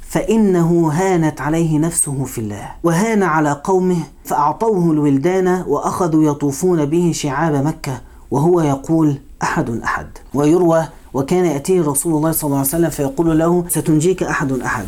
فإنه 0.09 0.91
هانت 0.93 1.41
عليه 1.41 1.79
نفسه 1.79 2.23
في 2.23 2.37
الله. 2.37 2.71
وهان 2.83 3.23
على 3.23 3.61
قومه 3.63 3.97
فأعطوه 4.25 4.91
الولدان 4.91 5.63
وأخذوا 5.67 6.23
يطوفون 6.23 6.85
به 6.85 7.11
شعاب 7.13 7.65
مكة. 7.65 8.01
وهو 8.31 8.61
يقول 8.61 9.17
أحد 9.43 9.69
أحد. 9.83 10.07
ويروى 10.33 10.87
وكان 11.13 11.45
يأتيه 11.45 11.81
رسول 11.81 12.15
الله 12.15 12.31
صلى 12.31 12.47
الله 12.47 12.57
عليه 12.57 12.67
وسلم 12.67 12.89
فيقول 12.89 13.39
له 13.39 13.65
ستنجيك 13.69 14.23
أحد 14.23 14.51
أحد. 14.51 14.85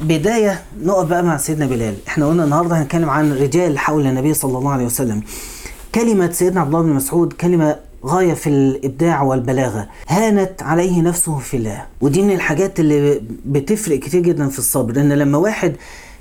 فبداية 0.00 0.62
نقف 0.82 1.06
بقى 1.06 1.22
مع 1.22 1.36
سيدنا 1.36 1.66
بلال. 1.66 1.94
إحنا 2.08 2.26
قلنا 2.26 2.44
النهاردة 2.44 2.82
هنتكلم 2.82 3.10
عن 3.10 3.32
رجال 3.32 3.78
حول 3.78 4.06
النبي 4.06 4.34
صلى 4.34 4.58
الله 4.58 4.72
عليه 4.72 4.86
وسلم. 4.86 5.22
كلمة 5.94 6.30
سيدنا 6.30 6.60
عبد 6.60 6.74
الله 6.74 6.82
بن 6.82 6.92
مسعود 6.92 7.32
كلمة 7.32 7.76
غاية 8.06 8.34
في 8.34 8.48
الإبداع 8.48 9.22
والبلاغة. 9.22 9.88
هانت 10.08 10.62
عليه 10.62 11.02
نفسه 11.02 11.38
في 11.38 11.56
الله. 11.56 11.86
ودي 12.00 12.22
من 12.22 12.30
الحاجات 12.30 12.80
اللي 12.80 13.22
بتفرق 13.46 13.98
كتير 13.98 14.20
جدا 14.20 14.48
في 14.48 14.58
الصبر. 14.58 15.00
إن 15.00 15.12
لما 15.12 15.38
واحد 15.38 15.76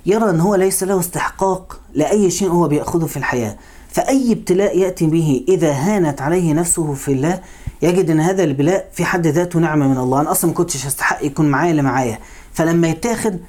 يرى 0.05 0.29
أن 0.29 0.39
هو 0.39 0.55
ليس 0.55 0.83
له 0.83 0.99
استحقاق 0.99 1.79
لأي 1.93 2.29
شيء 2.29 2.49
هو 2.49 2.67
بيأخذه 2.67 3.05
في 3.05 3.17
الحياة 3.17 3.57
فأي 3.89 4.33
ابتلاء 4.33 4.77
يأتي 4.77 5.05
به 5.07 5.45
إذا 5.47 5.71
هانت 5.71 6.21
عليه 6.21 6.53
نفسه 6.53 6.93
في 6.93 7.11
الله 7.11 7.39
يجد 7.81 8.09
أن 8.09 8.19
هذا 8.19 8.43
البلاء 8.43 8.89
في 8.93 9.05
حد 9.05 9.27
ذاته 9.27 9.59
نعمة 9.59 9.87
من 9.87 9.97
الله. 9.97 10.21
أنا 10.21 10.31
أصلا 10.31 10.49
ما 10.49 10.55
كنتش 10.55 10.85
أستحق 10.85 11.25
يكون 11.25 11.49
معايا 11.49 11.71
اللي 11.71 11.81
معايا. 11.81 12.19
فلما 12.53 12.87
يتاخد 12.87 13.39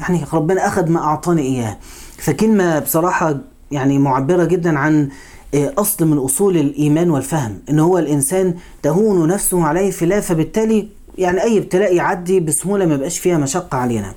يعني 0.00 0.24
ربنا 0.32 0.66
أخذ 0.66 0.90
ما 0.90 1.00
أعطاني 1.00 1.42
إياه. 1.42 1.76
فكلمة 2.18 2.78
بصراحة 2.78 3.36
يعني 3.70 3.98
معبرة 3.98 4.44
جدا 4.44 4.78
عن 4.78 5.08
أصل 5.54 6.06
من 6.06 6.18
أصول 6.18 6.56
الإيمان 6.56 7.10
والفهم 7.10 7.58
إن 7.70 7.78
هو 7.78 7.98
الإنسان 7.98 8.54
تهون 8.82 9.28
نفسه 9.28 9.64
عليه 9.64 9.90
في 9.90 10.20
فبالتالي 10.20 10.88
يعني 11.18 11.42
أي 11.42 11.58
ابتلاء 11.58 11.94
يعدي 11.94 12.40
بسهولة 12.40 12.86
ما 12.86 12.94
يبقاش 12.94 13.18
فيها 13.18 13.38
مشقة 13.38 13.78
علينا. 13.78 14.14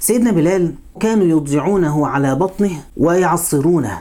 سيدنا 0.00 0.30
بلال 0.30 0.74
كانوا 1.00 1.26
يضجعونه 1.26 2.06
على 2.06 2.34
بطنه 2.34 2.70
ويعصرونه. 2.96 3.98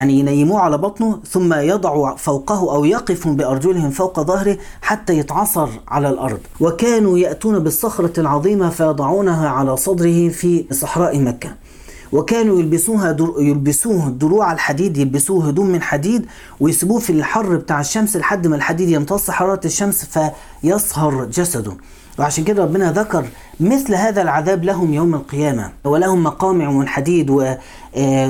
يعني 0.00 0.18
ينيموه 0.18 0.60
على 0.60 0.78
بطنه 0.78 1.20
ثم 1.30 1.54
يضع 1.54 2.16
فوقه 2.16 2.74
أو 2.74 2.84
يقف 2.84 3.28
بأرجلهم 3.28 3.90
فوق 3.90 4.20
ظهره 4.20 4.58
حتى 4.82 5.18
يتعصر 5.18 5.68
على 5.88 6.08
الأرض. 6.08 6.38
وكانوا 6.60 7.18
يأتون 7.18 7.58
بالصخرة 7.58 8.20
العظيمة 8.20 8.70
فيضعونها 8.70 9.48
على 9.48 9.76
صدره 9.76 10.28
في 10.28 10.64
صحراء 10.72 11.18
مكة. 11.18 11.50
وكانوا 12.12 12.58
يلبسوها 12.58 13.12
در... 13.12 13.34
يلبسوه 13.38 14.08
دروع 14.08 14.52
الحديد 14.52 14.96
يلبسوه 14.96 15.48
هدوم 15.48 15.66
من 15.66 15.82
حديد 15.82 16.26
ويسيبوه 16.60 16.98
في 16.98 17.10
الحر 17.10 17.56
بتاع 17.56 17.80
الشمس 17.80 18.16
لحد 18.16 18.46
ما 18.46 18.56
الحديد 18.56 18.88
يمتص 18.88 19.30
حرارة 19.30 19.60
الشمس 19.64 20.04
فيصهر 20.62 21.24
جسده. 21.24 21.72
وعشان 22.18 22.44
كده 22.44 22.62
ربنا 22.64 22.92
ذكر 22.92 23.24
مثل 23.60 23.94
هذا 23.94 24.22
العذاب 24.22 24.64
لهم 24.64 24.94
يوم 24.94 25.14
القيامة. 25.14 25.70
ولهم 25.84 26.22
مقامع 26.22 26.70
من 26.70 26.88
حديد 26.88 27.30
آه، 27.30 27.58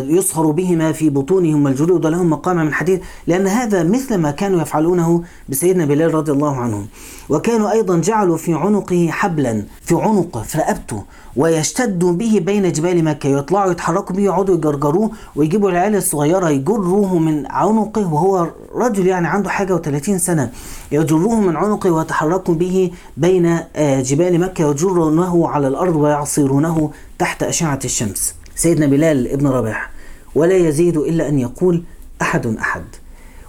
يصهر 0.09 0.51
بهما 0.51 0.93
في 0.93 1.11
بطونهم 1.11 1.67
الجلود 1.67 2.07
ولهم 2.07 2.31
مقامع 2.31 2.65
من 2.65 2.75
حديد 2.75 3.01
لأن 3.27 3.47
هذا 3.47 3.83
مثل 3.83 4.15
ما 4.15 4.31
كانوا 4.31 4.63
يفعلونه 4.63 5.23
بسيدنا 5.49 5.85
بلال 5.85 6.15
رضي 6.15 6.33
الله 6.33 6.57
عنه. 6.57 6.87
وكانوا 7.29 7.73
أيضا 7.73 7.99
جعلوا 7.99 8.37
في 8.37 8.55
عنقه 8.55 9.09
حبلا 9.11 9.63
في 9.83 9.95
عنقه 9.95 10.43
في 10.43 10.59
رقبته 10.59 11.03
ويشتدوا 11.37 12.13
به 12.13 12.43
بين 12.47 12.73
جبال 12.73 13.05
مكة 13.05 13.29
يطلعوا 13.29 13.71
يتحركوا 13.71 14.17
به 14.17 14.23
يقعدوا 14.23 14.55
يجرجروه 14.55 15.11
ويجيبوا 15.37 15.71
العيال 15.71 15.97
الصغيرة 15.97 16.49
يجروه 16.51 17.19
من 17.19 17.47
عنقه 17.47 18.13
وهو 18.15 18.49
رجل 18.75 19.07
يعني 19.07 19.29
عنده 19.29 19.51
حاجة 19.51 19.77
و30 19.77 20.17
سنة 20.17 20.51
يجروه 20.93 21.41
من 21.41 21.57
عنقه 21.57 21.91
ويتحركوا 21.91 22.55
به 22.55 22.91
بين 23.17 23.47
آه، 23.77 24.01
جبال 24.01 24.41
مكة 24.41 24.71
يجرونه 24.71 25.49
على 25.49 25.69
الأرض 25.69 25.97
ويعصرونه 25.97 26.91
تحت 27.19 27.43
أشعة 27.43 27.79
الشمس. 27.85 28.38
سيدنا 28.59 28.87
بلال 28.87 29.29
ابن 29.33 29.47
رباح 29.47 29.91
ولا 30.35 30.55
يزيد 30.57 30.97
إلا 30.97 31.29
أن 31.29 31.39
يقول 31.39 31.83
أحد 32.23 32.47
أحد. 32.47 32.83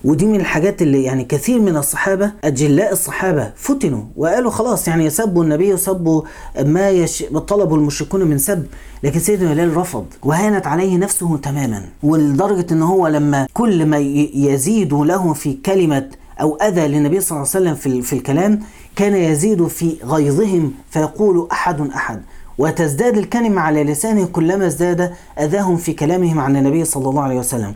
ودي 0.04 0.26
من 0.26 0.40
الحاجات 0.40 0.82
اللي 0.82 1.04
يعني 1.04 1.24
كثير 1.24 1.60
من 1.60 1.78
الصحابة 1.78 2.32
أجلاء 2.44 2.92
الصحابة 2.94 3.52
فتنوا 3.56 4.04
وقالوا 4.16 4.52
خلاص 4.52 4.88
يعني 4.88 5.10
سبوا 5.10 5.44
النبي 5.44 5.74
وسبوا 5.74 6.22
ما 6.66 6.90
يش... 6.90 7.24
طلبوا 7.24 7.78
المشركون 7.78 8.24
من 8.24 8.38
سب. 8.38 8.66
لكن 9.04 9.20
سيدنا 9.20 9.54
بلال 9.54 9.78
رفض 9.78 10.06
وهانت 10.24 10.68
عليه 10.68 10.98
نفسه 10.98 11.38
تماما. 11.38 11.86
ولدرجة 12.04 12.66
إن 12.74 12.82
هو 12.82 13.08
لما 13.08 13.48
كل 13.54 13.86
ما 13.86 13.98
يزيد 14.34 14.94
له 14.94 15.34
في 15.34 15.54
كلمة 15.54 16.10
أو 16.42 16.56
أذى 16.56 16.88
للنبي 16.88 17.20
صلى 17.22 17.38
الله 17.38 17.50
عليه 17.56 17.66
وسلم 17.66 17.76
في, 17.76 18.02
في 18.02 18.14
الكلام 18.14 18.60
كان 18.96 19.16
يزيد 19.16 19.68
في 19.68 19.98
غيظهم 20.04 20.74
فيقول 20.90 21.48
أحد 21.52 21.82
أحد. 21.82 22.22
وتزداد 22.60 23.18
الكلمة 23.18 23.62
على 23.62 23.84
لسانه 23.84 24.26
كلما 24.26 24.68
ازداد 24.68 25.14
أذاهم 25.40 25.78
في 25.78 25.94
كلامهم 25.94 26.40
عن 26.40 26.56
النبي 26.56 26.86
صلى 26.86 27.10
الله 27.10 27.22
عليه 27.22 27.40
وسلم. 27.40 27.74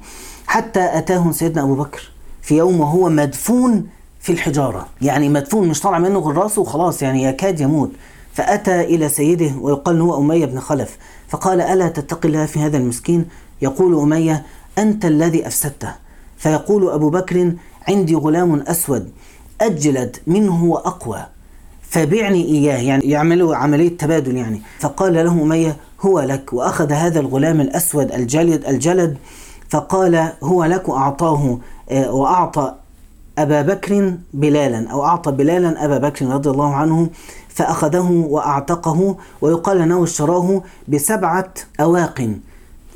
حتى 0.48 0.98
أتاهم 0.98 1.32
سيدنا 1.32 1.64
أبو 1.64 1.76
بكر 1.76 2.12
في 2.42 2.58
يوم 2.58 2.80
وهو 2.80 3.10
مدفون 3.10 3.88
في 4.20 4.32
الحجارة. 4.32 4.88
يعني 5.02 5.30
مدفون 5.30 5.68
مش 5.68 5.80
طالع 5.80 6.00
منه 6.00 6.20
غير 6.20 6.38
راسه 6.38 6.62
وخلاص 6.62 7.02
يعني 7.02 7.24
يكاد 7.24 7.60
يموت. 7.60 7.92
فأتى 8.34 8.82
إلى 8.82 9.10
سيده 9.10 9.52
ويقال 9.62 10.02
هو 10.02 10.22
أمية 10.22 10.46
بن 10.46 10.60
خلف. 10.60 10.98
فقال 11.28 11.62
ألا 11.62 11.88
تتقي 11.88 12.30
الله 12.30 12.46
في 12.46 12.60
هذا 12.60 12.78
المسكين؟ 12.78 13.26
يقول 13.62 14.00
أمية 14.00 14.46
أنت 14.78 15.06
الذي 15.06 15.48
أفسدته. 15.48 15.92
فيقول 16.38 16.90
أبو 16.90 17.10
بكر 17.10 17.54
عندي 17.88 18.16
غلام 18.16 18.60
أسود 18.68 19.12
أجلد 19.62 20.18
منه 20.28 20.64
وأقوى. 20.64 21.26
فبعني 21.94 22.46
إياه 22.46 22.78
يعني 22.78 23.04
يعملوا 23.10 23.56
عملية 23.56 23.98
تبادل 23.98 24.36
يعني. 24.38 24.62
فقال 24.80 25.14
له 25.14 25.32
أمية 25.32 25.78
هو 26.02 26.20
لك. 26.20 26.54
وأخذ 26.54 26.92
هذا 26.92 27.20
الغلام 27.20 27.62
الأسود 27.62 28.12
الجلد 28.12 28.66
الجلد 28.66 29.18
فقال 29.70 30.32
هو 30.44 30.64
لك 30.64 30.90
وأعطاه 30.90 31.60
آه، 31.90 32.12
وأعطى 32.12 32.74
أبا 33.38 33.62
بكر 33.62 34.14
بلالا 34.34 34.90
أو 34.92 35.06
أعطى 35.06 35.32
بلالا 35.32 35.86
أبا 35.86 35.98
بكر 35.98 36.26
رضي 36.28 36.50
الله 36.50 36.76
عنه 36.76 37.10
فأخذه 37.50 38.26
وأعتقه 38.30 39.16
ويقال 39.42 39.82
أنه 39.82 40.04
اشتراه 40.04 40.62
بسبعة 40.88 41.54
أواق. 41.80 42.30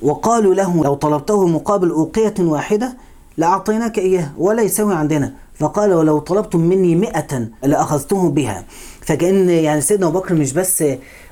وقالوا 0.01 0.53
له 0.55 0.83
لو 0.83 0.93
طلبته 0.93 1.47
مقابل 1.47 1.89
أوقية 1.89 2.33
واحدة 2.39 2.93
لأعطيناك 3.37 3.97
إياه 3.99 4.29
ولا 4.37 4.61
يساوي 4.61 4.95
عندنا. 4.95 5.33
فقال 5.59 5.93
ولو 5.93 6.19
طلبتم 6.19 6.59
مني 6.59 6.95
مئة 6.95 7.47
لأخذته 7.63 8.29
بها. 8.29 8.63
فكأن 9.01 9.49
يعني 9.49 9.81
سيدنا 9.81 10.07
أبو 10.07 10.19
بكر 10.19 10.33
مش 10.33 10.53
بس 10.53 10.83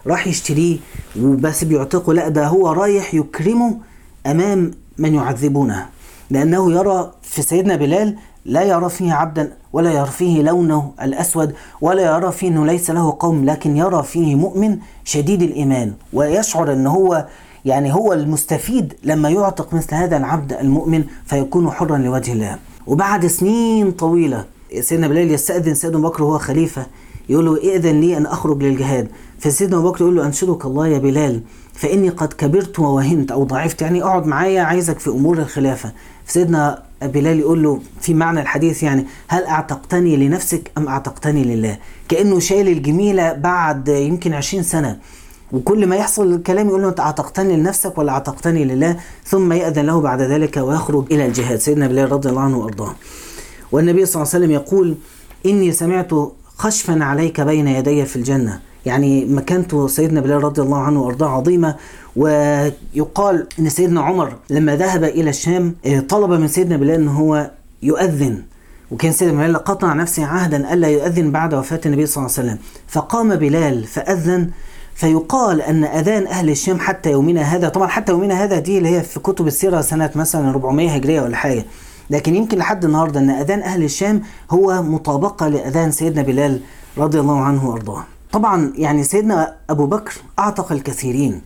راح 0.07 0.27
يشتريه 0.27 0.77
وبس 1.21 1.63
بيعتقه 1.63 2.13
لا 2.13 2.29
ده 2.29 2.47
هو 2.47 2.71
رايح 2.71 3.13
يكرمه 3.13 3.77
أمام 4.25 4.71
من 4.97 5.13
يعذبونه. 5.13 5.85
لأنه 6.29 6.71
يرى 6.71 7.11
في 7.21 7.41
سيدنا 7.41 7.75
بلال 7.75 8.15
لا 8.45 8.63
يرى 8.63 8.89
فيه 8.89 9.13
عبدا 9.13 9.53
ولا 9.73 9.91
يرى 9.91 10.07
فيه 10.07 10.41
لونه 10.41 10.91
الأسود 11.01 11.53
ولا 11.81 12.15
يرى 12.15 12.31
فيه 12.31 12.47
أنه 12.47 12.65
ليس 12.65 12.91
له 12.91 13.17
قوم 13.19 13.45
لكن 13.45 13.77
يرى 13.77 14.03
فيه 14.03 14.35
مؤمن 14.35 14.77
شديد 15.03 15.41
الإيمان. 15.41 15.93
ويشعر 16.13 16.73
أنه 16.73 16.89
هو 16.89 17.27
يعني 17.65 17.93
هو 17.93 18.13
المستفيد 18.13 18.93
لما 19.03 19.29
يعتق 19.29 19.73
مثل 19.73 19.95
هذا 19.95 20.17
العبد 20.17 20.53
المؤمن 20.53 21.03
فيكون 21.25 21.71
حرا 21.71 21.97
لوجه 21.97 22.33
الله. 22.33 22.57
وبعد 22.87 23.27
سنين 23.27 23.91
طويلة 23.91 24.45
سيدنا 24.79 25.07
بلال 25.07 25.31
يستأذن 25.31 25.73
سيدنا 25.73 25.99
بكر 25.99 26.23
وهو 26.23 26.37
خليفة 26.37 26.85
يقول 27.29 27.45
له 27.45 27.57
ائذن 27.57 28.01
لي 28.01 28.17
أن 28.17 28.25
أخرج 28.25 28.63
للجهاد. 28.63 29.07
فسيدنا 29.39 29.77
أبو 29.77 29.89
بكر 29.91 30.01
يقول 30.01 30.15
له 30.15 30.25
أنشدك 30.25 30.65
الله 30.65 30.87
يا 30.87 30.97
بلال 30.97 31.41
فإني 31.73 32.09
قد 32.09 32.33
كبرت 32.33 32.79
ووهنت 32.79 33.31
أو 33.31 33.43
ضعفت 33.43 33.81
يعني 33.81 34.03
اقعد 34.03 34.27
معايا 34.27 34.61
عايزك 34.61 34.99
في 34.99 35.09
أمور 35.09 35.37
الخلافة. 35.37 35.91
فسيدنا 36.25 36.83
بلال 37.01 37.39
يقول 37.39 37.63
له 37.63 37.79
في 38.01 38.13
معنى 38.13 38.41
الحديث 38.41 38.83
يعني 38.83 39.05
هل 39.27 39.43
أعتقتني 39.43 40.17
لنفسك 40.17 40.71
أم 40.77 40.87
أعتقتني 40.87 41.43
لله؟ 41.43 41.77
كأنه 42.09 42.39
شايل 42.39 42.67
الجميلة 42.67 43.33
بعد 43.33 43.87
يمكن 43.87 44.33
عشرين 44.33 44.63
سنة. 44.63 44.99
وكل 45.55 45.87
ما 45.87 45.95
يحصل 45.95 46.33
الكلام 46.33 46.69
يقول 46.69 46.81
له 46.81 46.89
أنت 46.89 46.99
أعتقتني 46.99 47.57
لنفسك 47.57 47.97
ولا 47.97 48.11
أعتقتني 48.11 48.65
لله 48.65 48.97
ثم 49.25 49.53
يأذن 49.53 49.85
له 49.85 50.01
بعد 50.01 50.21
ذلك 50.21 50.57
ويخرج 50.57 51.05
إلى 51.11 51.25
الجهاد. 51.25 51.59
سيدنا 51.59 51.87
بلال 51.87 52.11
رضي 52.11 52.29
الله 52.29 52.41
عنه 52.41 52.57
وأرضاه. 52.57 52.95
والنبي 53.71 54.05
صلى 54.05 54.21
الله 54.21 54.33
عليه 54.33 54.45
وسلم 54.45 54.51
يقول 54.51 54.95
إني 55.45 55.71
سمعت 55.71 56.11
خشفا 56.57 57.03
عليك 57.03 57.41
بين 57.41 57.67
يدي 57.67 58.05
في 58.05 58.15
الجنة. 58.15 58.59
يعني 58.85 59.25
مكانته 59.25 59.87
سيدنا 59.87 60.21
بلال 60.21 60.43
رضي 60.43 60.61
الله 60.61 60.77
عنه 60.77 61.01
وأرضاه 61.01 61.27
عظيمة. 61.27 61.75
ويقال 62.15 63.47
إن 63.59 63.69
سيدنا 63.69 64.01
عمر 64.01 64.33
لما 64.49 64.75
ذهب 64.75 65.03
إلى 65.03 65.29
الشام 65.29 65.75
آه، 65.85 65.99
طلب 65.99 66.31
من 66.31 66.47
سيدنا 66.47 66.77
بلال 66.77 67.01
إن 67.01 67.07
هو 67.07 67.51
يؤذن. 67.83 68.43
وكان 68.91 69.11
سيدنا 69.11 69.37
بلال 69.37 69.63
قطع 69.63 69.93
نفسه 69.93 70.25
عهدا 70.25 70.73
ألا 70.73 70.87
يؤذن 70.87 71.31
بعد 71.31 71.53
وفاة 71.53 71.81
النبي 71.85 72.05
صلى 72.05 72.25
الله 72.25 72.37
عليه 72.37 72.47
وسلم. 72.49 72.57
فقام 72.87 73.35
بلال 73.35 73.83
فأذن 73.83 74.49
فيقال 74.95 75.61
أن 75.61 75.83
أذان 75.83 76.27
أهل 76.27 76.49
الشام 76.49 76.79
حتى 76.79 77.11
يومنا 77.11 77.41
هذا 77.41 77.69
طبعا 77.69 77.87
حتى 77.87 78.11
يومنا 78.11 78.43
هذا 78.43 78.59
دي 78.59 78.77
اللي 78.77 78.89
هي 78.89 79.01
في 79.03 79.19
كتب 79.19 79.47
السيرة 79.47 79.81
سنة 79.81 80.09
مثلا 80.15 80.49
400 80.49 80.89
هجرية 80.95 81.21
ولا 81.21 81.35
حاجة. 81.37 81.65
لكن 82.09 82.35
يمكن 82.35 82.57
لحد 82.57 82.85
النهارده 82.85 83.19
أن 83.19 83.29
أذان 83.29 83.61
أهل 83.61 83.83
الشام 83.83 84.21
هو 84.51 84.81
مطابقة 84.83 85.47
لأذان 85.47 85.91
سيدنا 85.91 86.21
بلال 86.21 86.59
رضي 86.97 87.19
الله 87.19 87.39
عنه 87.41 87.69
وأرضاه. 87.69 88.03
طبعا 88.31 88.73
يعني 88.75 89.03
سيدنا 89.03 89.55
أبو 89.69 89.85
بكر 89.85 90.13
أعتق 90.39 90.71
الكثيرين 90.71 91.41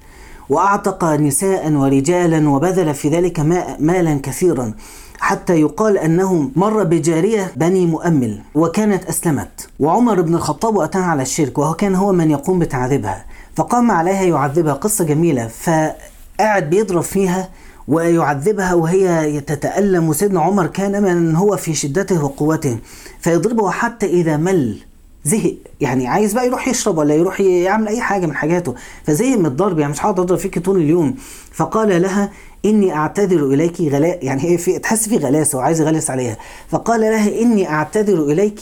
وأعتق 0.49 1.03
نساء 1.05 1.71
ورجالا 1.71 2.49
وبذل 2.49 2.93
في 2.93 3.09
ذلك 3.09 3.39
ما- 3.39 3.77
مالا 3.79 4.19
كثيرا. 4.23 4.73
حتى 5.19 5.62
يقال 5.62 5.97
انه 5.97 6.51
مر 6.55 6.83
بجارية 6.83 7.51
بني 7.55 7.85
مؤمل 7.85 8.41
وكانت 8.55 9.03
أسلمت. 9.05 9.69
وعمر 9.79 10.21
بن 10.21 10.35
الخطاب 10.35 10.75
واتاها 10.75 11.03
على 11.03 11.21
الشرك 11.21 11.57
وهو 11.57 11.73
كان 11.73 11.95
هو 11.95 12.12
من 12.12 12.31
يقوم 12.31 12.59
بتعذيبها. 12.59 13.25
فقام 13.60 13.91
عليها 13.91 14.24
يعذبها. 14.24 14.74
قصة 14.74 15.04
جميلة. 15.06 15.48
فقعد 15.48 16.69
بيضرب 16.69 17.02
فيها 17.02 17.50
ويعذبها 17.88 18.74
وهي 18.74 19.41
تتألم. 19.41 20.10
وسيدنا 20.10 20.41
عمر 20.41 20.67
كان 20.67 21.04
من 21.04 21.36
هو 21.36 21.58
في 21.58 21.74
شدته 21.74 22.24
وقوته. 22.24 22.78
فيضربه 23.19 23.72
حتى 23.72 24.06
إذا 24.06 24.38
مل. 24.38 24.78
زهق. 25.26 25.56
يعني 25.82 26.08
عايز 26.08 26.34
بقى 26.34 26.48
يروح 26.48 26.67
يشرب 26.67 26.98
ولا 26.98 27.15
يروح 27.15 27.41
يعمل 27.41 27.88
أي 27.88 28.02
حاجة 28.02 28.26
من 28.26 28.36
حاجاته. 28.36 28.76
فزهق 29.04 29.38
من 29.38 29.45
الضرب. 29.45 29.80
يعني 29.80 29.91
مش 29.91 30.02
هقعد 30.02 30.19
أضرب 30.19 30.38
فيك 30.38 30.60
طول 30.60 30.78
اليوم. 30.78 31.15
فقال 31.52 32.02
لها 32.02 32.32
إني 32.65 32.95
أعتذر 32.95 33.45
إليك 33.45 33.82
غلاء 33.82 34.26
يعني 34.26 34.43
هي 34.43 34.58
في 34.58 34.80
تحس 34.80 35.10
في 35.10 35.17
غلاسة 35.17 35.58
وعايز 35.58 35.82
يغلس 35.82 36.10
عليها. 36.10 36.38
فقال 36.69 37.02
لها 37.02 37.41
إني 37.41 37.69
أعتذر 37.69 38.24
إليك 38.24 38.62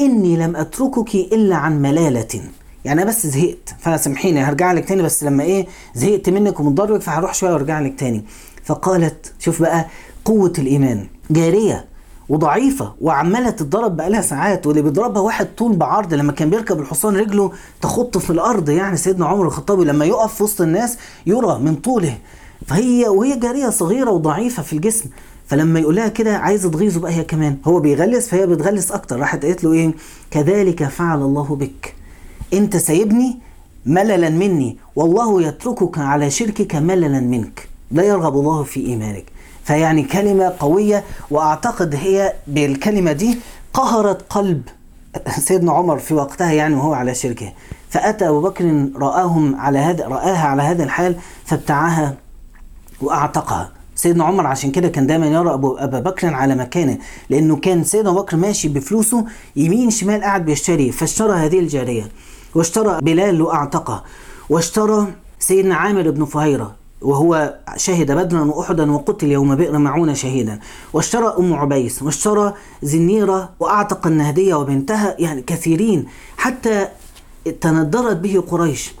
إني 0.00 0.36
لم 0.36 0.56
أتركك 0.56 1.14
إلا 1.14 1.56
عن 1.56 1.82
ملالة. 1.82 2.40
يعني 2.84 3.02
أنا 3.02 3.10
بس 3.10 3.26
زهقت. 3.26 3.74
فسامحيني 3.80 4.40
هرجع 4.40 4.72
لك 4.72 4.88
تاني 4.88 5.02
بس 5.02 5.24
لما 5.24 5.42
إيه 5.44 5.66
زهقت 5.94 6.28
منك 6.28 6.60
ومن 6.60 6.74
ضربك 6.74 7.00
فهروح 7.02 7.34
شوية 7.34 7.52
وأرجع 7.52 7.80
لك 7.80 7.98
تاني. 8.00 8.24
فقالت 8.64 9.32
شوف 9.38 9.62
بقى 9.62 9.86
قوة 10.24 10.52
الإيمان 10.58 11.06
جارية 11.30 11.84
وضعيفة 12.28 12.92
وعمالة 13.00 13.50
تتضرب 13.50 13.96
بقالها 13.96 14.20
ساعات 14.20 14.66
واللي 14.66 14.82
بيضربها 14.82 15.22
واحد 15.22 15.48
طول 15.56 15.76
بعرض 15.76 16.14
لما 16.14 16.32
كان 16.32 16.50
بيركب 16.50 16.80
الحصان 16.80 17.16
رجله 17.16 17.52
تخط 17.82 18.18
في 18.18 18.30
الأرض 18.30 18.68
يعني 18.68 18.96
سيدنا 18.96 19.26
عمر 19.26 19.46
الخطابي 19.46 19.84
لما 19.84 20.04
يقف 20.04 20.34
في 20.34 20.42
وسط 20.42 20.60
الناس 20.60 20.98
يرى 21.26 21.58
من 21.58 21.74
طوله. 21.74 22.18
فهي 22.66 23.08
وهي 23.08 23.36
جارية 23.36 23.68
صغيرة 23.70 24.10
وضعيفة 24.10 24.62
في 24.62 24.72
الجسم. 24.72 25.10
فلما 25.46 25.80
يقول 25.80 25.96
لها 25.96 26.08
كده 26.08 26.36
عايزة 26.36 26.70
تغيظه 26.70 27.00
بقى 27.00 27.12
هي 27.12 27.24
كمان. 27.24 27.56
هو 27.64 27.80
بيغلس 27.80 28.28
فهي 28.28 28.46
بتغلس 28.46 28.92
أكتر. 28.92 29.20
راحت 29.20 29.44
قالت 29.44 29.64
له 29.64 29.72
إيه؟ 29.72 29.92
كذلك 30.30 30.84
فعل 30.84 31.22
الله 31.22 31.56
بك. 31.56 31.94
انت 32.52 32.76
سايبني 32.76 33.38
مللا 33.86 34.28
مني 34.28 34.76
والله 34.96 35.42
يتركك 35.42 35.98
على 35.98 36.30
شركك 36.30 36.74
مللا 36.76 37.20
منك. 37.20 37.68
لا 37.90 38.02
يرغب 38.02 38.34
الله 38.34 38.62
في 38.62 38.86
إيمانك. 38.86 39.24
فيعني 39.64 40.02
كلمة 40.02 40.54
قوية 40.58 41.04
وأعتقد 41.30 41.94
هي 41.94 42.32
بالكلمة 42.46 43.12
دي 43.12 43.38
قهرت 43.74 44.22
قلب 44.32 44.62
سيدنا 45.38 45.72
عمر 45.72 45.98
في 45.98 46.14
وقتها 46.14 46.52
يعني 46.52 46.74
وهو 46.74 46.92
على 46.92 47.14
شركه. 47.14 47.52
فأتى 47.88 48.28
أبو 48.28 48.40
بكر 48.40 48.88
رآهم 48.96 49.56
على 49.56 49.78
هذا 49.78 50.06
رآها 50.06 50.46
على 50.46 50.62
هذا 50.62 50.84
الحال 50.84 51.16
فابتعها 51.44 52.16
وأعتقها. 53.00 53.72
سيدنا 53.94 54.24
عمر 54.24 54.46
عشان 54.46 54.70
كده 54.70 54.88
كان 54.88 55.06
دايما 55.06 55.26
يرى 55.26 55.54
ابو 55.54 55.76
أبا 55.76 56.00
بكر 56.00 56.34
على 56.34 56.54
مكانه 56.54 56.98
لأنه 57.30 57.56
كان 57.56 57.84
سيدنا 57.84 58.10
بكر 58.10 58.36
ماشي 58.36 58.68
بفلوسه 58.68 59.24
يمين 59.56 59.90
شمال 59.90 60.22
قاعد 60.22 60.44
بيشتري 60.44 60.92
فاشترى 60.92 61.32
هذه 61.32 61.58
الجارية. 61.58 62.08
واشترى 62.54 62.98
بلال 63.02 63.42
واعتقه 63.42 64.04
واشترى 64.50 65.06
سيدنا 65.38 65.74
عامر 65.74 66.10
بن 66.10 66.24
فهيرة 66.24 66.74
وهو 67.02 67.54
شهد 67.76 68.12
بدرا 68.12 68.44
وأحدا 68.44 68.92
وقتل 68.92 69.30
يوم 69.30 69.54
بئر 69.54 69.78
معونة 69.78 70.12
شهيدا. 70.12 70.60
واشترى 70.92 71.34
أم 71.38 71.54
عبيس 71.54 72.02
واشترى 72.02 72.54
زنيرة 72.82 73.48
وأعتق 73.60 74.06
النهدية 74.06 74.54
وبنتها 74.54 75.16
يعني 75.18 75.42
كثيرين 75.42 76.06
حتى 76.36 76.88
تندرت 77.60 78.16
به 78.16 78.44
قريش. 78.50 78.92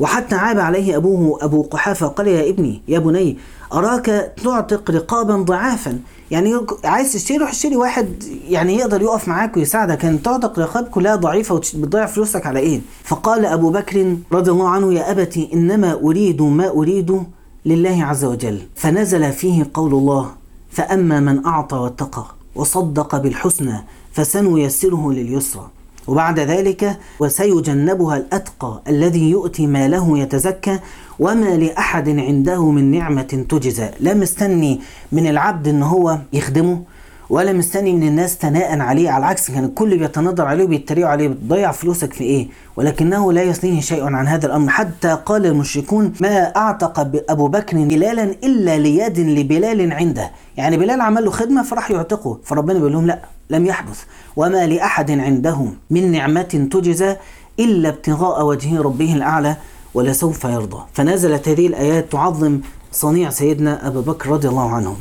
وحتى 0.00 0.34
عاب 0.34 0.58
عليه 0.58 0.96
أبوه 0.96 1.44
أبو 1.44 1.62
قحافة 1.62 2.06
قال 2.06 2.28
يا 2.28 2.50
ابني 2.50 2.82
يا 2.88 2.98
بني 2.98 3.36
أراك 3.72 4.32
تعتق 4.44 4.90
رقابا 4.90 5.36
ضعافا؟ 5.36 5.98
يعني 6.30 6.54
عايز 6.84 7.12
تشتري 7.12 7.36
روح 7.36 7.50
اشتري 7.50 7.76
واحد 7.76 8.22
يعني 8.48 8.76
يقدر 8.76 9.02
يقف 9.02 9.28
معاك 9.28 9.56
ويساعدك. 9.56 9.98
كان 9.98 10.22
تعتق 10.22 10.58
رقاب 10.58 10.84
كلها 10.84 11.16
ضعيفة 11.16 11.54
وبتضيع 11.54 12.06
فلوسك 12.06 12.46
على 12.46 12.58
إيه؟ 12.58 12.80
فقال 13.04 13.46
أبو 13.46 13.70
بكر 13.70 14.16
رضي 14.32 14.50
الله 14.50 14.68
عنه 14.68 14.92
يا 14.94 15.10
أبتي 15.10 15.50
إنما 15.54 15.92
أريد 15.92 16.42
ما 16.42 16.68
أريد 16.68 17.22
لله 17.66 18.04
عز 18.04 18.24
وجل. 18.24 18.58
فنزل 18.74 19.32
فيه 19.32 19.70
قول 19.74 19.94
الله 19.94 20.30
فأما 20.70 21.20
من 21.20 21.46
أعطى 21.46 21.76
واتقى 21.76 22.24
وصدق 22.54 23.16
بالحسنى 23.16 23.84
فسنيسره 24.12 25.12
لليسرى. 25.12 25.68
وبعد 26.06 26.40
ذلك 26.40 26.98
وسيجنبها 27.20 28.16
الأتقى 28.16 28.82
الذي 28.88 29.30
يؤتي 29.30 29.66
ماله 29.66 30.18
يتزكى 30.18 30.78
وما 31.18 31.56
لأحد 31.56 32.08
عنده 32.08 32.70
من 32.70 32.90
نعمة 32.90 33.44
تجزى. 33.48 33.90
لا 34.00 34.14
مستني 34.14 34.80
من 35.12 35.26
العبد 35.26 35.68
إن 35.68 35.82
هو 35.82 36.18
يخدمه 36.32 36.82
ولا 37.30 37.52
مستني 37.52 37.92
من 37.92 38.02
الناس 38.08 38.36
ثناء 38.36 38.80
عليه 38.80 39.10
على 39.10 39.24
العكس 39.24 39.50
كان 39.50 39.64
الكل 39.64 39.98
بيتنظر 39.98 40.44
عليه 40.44 40.64
وبيتريقوا 40.64 41.10
عليه. 41.10 41.28
بتضيع 41.28 41.72
فلوسك 41.72 42.12
في 42.12 42.24
إيه؟ 42.24 42.48
ولكنه 42.76 43.32
لا 43.32 43.42
يثنيه 43.42 43.80
شيء 43.80 44.04
عن 44.04 44.26
هذا 44.26 44.46
الأمر. 44.46 44.70
حتى 44.70 45.18
قال 45.26 45.46
المشركون 45.46 46.12
ما 46.20 46.56
أعتق 46.56 47.00
ابو 47.30 47.48
بكر 47.48 47.76
بلالا 47.76 48.22
إلا 48.22 48.78
ليد 48.78 49.18
لبلال 49.18 49.92
عنده. 49.92 50.30
يعني 50.56 50.76
بلال 50.76 51.00
عمل 51.00 51.24
له 51.24 51.30
خدمة 51.30 51.62
فراح 51.62 51.90
يعتقه. 51.90 52.38
فربنا 52.44 52.78
بيقول 52.78 52.92
لهم 52.92 53.06
لا 53.06 53.18
لم 53.50 53.66
يحدث. 53.66 54.04
وما 54.36 54.66
لأحد 54.66 55.10
عندهم 55.10 55.76
من 55.90 56.12
نعمة 56.12 56.68
تجزى 56.70 57.16
إلا 57.60 57.88
ابتغاء 57.88 58.46
وجه 58.46 58.80
ربه 58.80 59.14
الأعلى 59.14 59.56
ولسوف 59.94 60.44
يرضى. 60.44 60.82
فنزلت 60.92 61.48
هذه 61.48 61.66
الآيات 61.66 62.12
تعظم 62.12 62.60
صنيع 62.92 63.30
سيدنا 63.30 63.86
أبو 63.86 64.00
بكر 64.00 64.30
رضي 64.30 64.48
الله 64.48 64.70
عنه. 64.70 64.96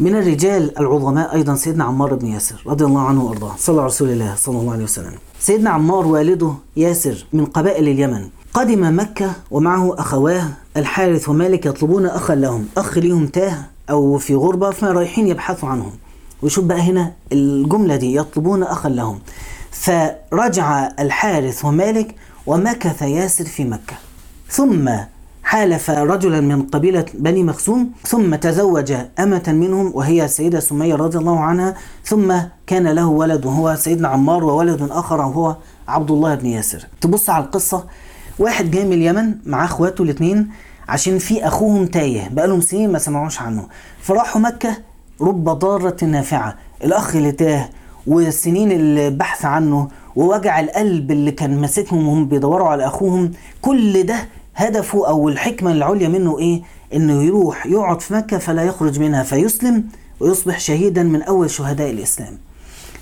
من 0.00 0.16
الرجال 0.16 0.78
العظماء 0.78 1.34
أيضا 1.34 1.54
سيدنا 1.54 1.84
عمار 1.84 2.14
بن 2.14 2.26
ياسر 2.26 2.62
رضي 2.66 2.84
الله 2.84 3.00
عنه 3.00 3.24
وأرضاه 3.24 3.52
صلى 3.58 3.84
رسول 3.84 4.10
الله 4.10 4.34
صلى 4.34 4.58
الله 4.58 4.72
عليه 4.72 4.84
وسلم. 4.84 5.12
سيدنا 5.40 5.70
عمار 5.70 6.06
والده 6.06 6.52
ياسر 6.76 7.26
من 7.32 7.44
قبائل 7.46 7.88
اليمن. 7.88 8.28
قدم 8.54 9.00
مكة 9.00 9.32
ومعه 9.50 10.00
أخواه 10.00 10.48
الحارث 10.76 11.28
ومالك 11.28 11.66
يطلبون 11.66 12.06
أخا 12.06 12.34
لهم 12.34 12.66
أخ 12.76 12.98
ليهم 12.98 13.26
تاه 13.26 13.58
أو 13.90 14.18
في 14.18 14.34
غربة 14.34 14.70
فرايحين 14.70 15.28
يبحثوا 15.28 15.68
عنهم. 15.68 15.92
وشوف 16.42 16.64
بقى 16.64 16.80
هنا 16.80 17.12
الجملة 17.32 17.96
دي 17.96 18.16
يطلبون 18.16 18.62
أخا 18.62 18.88
لهم. 18.88 19.20
فرجع 19.70 20.88
الحارث 21.00 21.64
ومالك 21.64 22.14
ومكث 22.46 23.02
ياسر 23.02 23.44
في 23.44 23.64
مكة. 23.64 23.96
ثم 24.50 24.90
حالف 25.42 25.90
رجلا 25.90 26.40
من 26.40 26.62
قبيلة 26.62 27.04
بني 27.14 27.42
مخزوم 27.42 27.90
ثم 28.06 28.34
تزوج 28.34 28.92
أمة 29.18 29.42
منهم 29.48 29.92
وهي 29.94 30.24
السيدة 30.24 30.60
سمية 30.60 30.94
رضي 30.94 31.18
الله 31.18 31.40
عنها 31.40 31.74
ثم 32.04 32.34
كان 32.66 32.88
له 32.88 33.06
ولد 33.06 33.46
وهو 33.46 33.76
سيدنا 33.76 34.08
عمار 34.08 34.44
وولد 34.44 34.88
آخر 34.90 35.20
وهو 35.20 35.56
عبد 35.88 36.10
الله 36.10 36.34
بن 36.34 36.46
ياسر. 36.46 36.86
تبص 37.00 37.30
على 37.30 37.44
القصة 37.44 37.84
واحد 38.38 38.70
جاي 38.70 38.84
من 38.84 38.92
اليمن 38.92 39.34
مع 39.46 39.64
أخواته 39.64 40.02
الاثنين 40.02 40.50
عشان 40.88 41.18
في 41.18 41.46
أخوهم 41.46 41.86
تايه 41.86 42.28
بقالهم 42.28 42.60
سنين 42.60 42.92
ما 42.92 42.98
سمعوش 42.98 43.40
عنه. 43.40 43.66
فراحوا 44.02 44.40
مكة 44.40 44.76
رب 45.20 45.44
ضارة 45.44 46.04
نافعة 46.04 46.56
الأخ 46.84 47.16
اللي 47.16 47.32
تاه 47.32 47.68
والسنين 48.06 48.72
البحث 48.72 49.44
عنه 49.44 49.88
ووجع 50.16 50.60
القلب 50.60 51.10
اللي 51.10 51.30
كان 51.30 51.60
ماسكهم 51.60 52.08
وهم 52.08 52.26
بيدوروا 52.28 52.68
على 52.68 52.86
أخوهم 52.86 53.32
كل 53.62 54.02
ده 54.02 54.28
هدفه 54.56 55.08
أو 55.08 55.28
الحكمة 55.28 55.72
العليا 55.72 56.08
منه 56.08 56.38
إيه؟ 56.38 56.62
إنه 56.94 57.22
يروح 57.22 57.66
يقعد 57.66 58.00
في 58.02 58.14
مكة 58.14 58.38
فلا 58.38 58.62
يخرج 58.62 59.00
منها 59.00 59.22
فيسلم 59.22 59.84
ويصبح 60.20 60.58
شهيدا 60.60 61.02
من 61.02 61.22
أول 61.22 61.50
شهداء 61.50 61.90
الإسلام. 61.90 62.38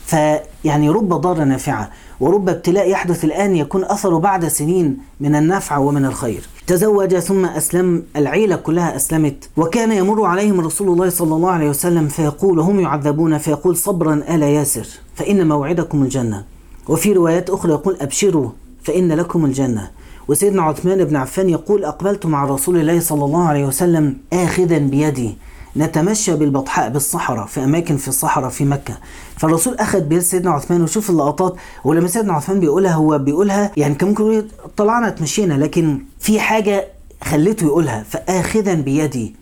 فيعني 0.07 0.89
رب 0.91 1.09
ضارة 1.09 1.45
نافعة 1.45 1.91
ورب 2.21 2.49
ابتلاء 2.49 2.91
يحدث 2.91 3.25
الآن 3.25 3.57
يكون 3.57 3.85
أثره 3.85 4.19
بعد 4.19 4.49
سنين 4.49 4.99
من 5.21 5.35
النفع 5.35 5.77
ومن 5.77 6.05
الخير 6.05 6.43
تزوج 6.67 7.19
ثم 7.19 7.47
أسلم 7.47 8.03
العيلة 8.17 8.57
كلها 8.57 8.97
أسلمت. 8.97 9.49
وكان 9.57 9.93
يمر 9.93 10.25
عليهم 10.25 10.61
رسول 10.61 10.89
الله 10.89 11.09
صلى 11.09 11.35
الله 11.35 11.51
عليه 11.51 11.71
وسلم 11.71 12.09
فيقول 12.09 12.61
هم 12.61 12.81
يعذبون 12.81 13.39
فيقول 13.39 13.77
صبرا 13.77 14.23
آل 14.29 14.43
ياسر؟ 14.43 14.87
فإن 15.15 15.49
موعدكم 15.49 16.03
الجنة. 16.03 16.45
وفي 16.89 17.13
روايات 17.13 17.51
أخرى 17.51 17.73
يقول 17.73 17.97
أبشروا 18.01 18.51
فإن 18.83 19.13
لكم 19.13 19.45
الجنة. 19.45 19.91
وسيدنا 20.29 20.63
عثمان 20.63 21.05
بن 21.05 21.17
عفان 21.17 21.49
يقول 21.49 21.85
أقبلت 21.85 22.27
مع 22.27 22.45
رسول 22.45 22.77
الله 22.77 23.01
صلى 23.01 23.25
الله 23.25 23.45
عليه 23.49 23.67
وسلم 23.67 24.17
آخذا 24.33 24.79
بيدي 24.79 25.37
نتمشى 25.77 26.35
بالبطحاء 26.35 26.91
بالصحراء 26.91 27.47
في 27.47 27.65
أماكن 27.65 27.97
في 27.97 28.09
الصحراء 28.09 28.51
في 28.51 28.65
مكة. 28.65 28.95
فالرسول 29.37 29.75
أخذ 29.75 30.01
بيد 30.01 30.19
سيدنا 30.19 30.51
عثمان 30.51 30.83
وشوف 30.83 31.11
اللقطات 31.11 31.55
ولما 31.85 32.09
سيدنا 32.09 32.33
عثمان 32.33 32.61
بيقولها 32.61 32.93
هو 32.93 33.19
بيقولها 33.19 33.71
يعني 33.77 33.95
كان 33.95 34.09
ممكن 34.09 34.25
يقول 34.25 34.49
طلعنا 34.77 35.09
اتمشينا 35.09 35.55
لكن 35.55 35.99
في 36.21 36.41
حاجة 36.41 36.89
خلته 37.25 37.65
يقولها 37.67 38.03
فآخذا 38.03 38.75
بيدي 38.75 39.35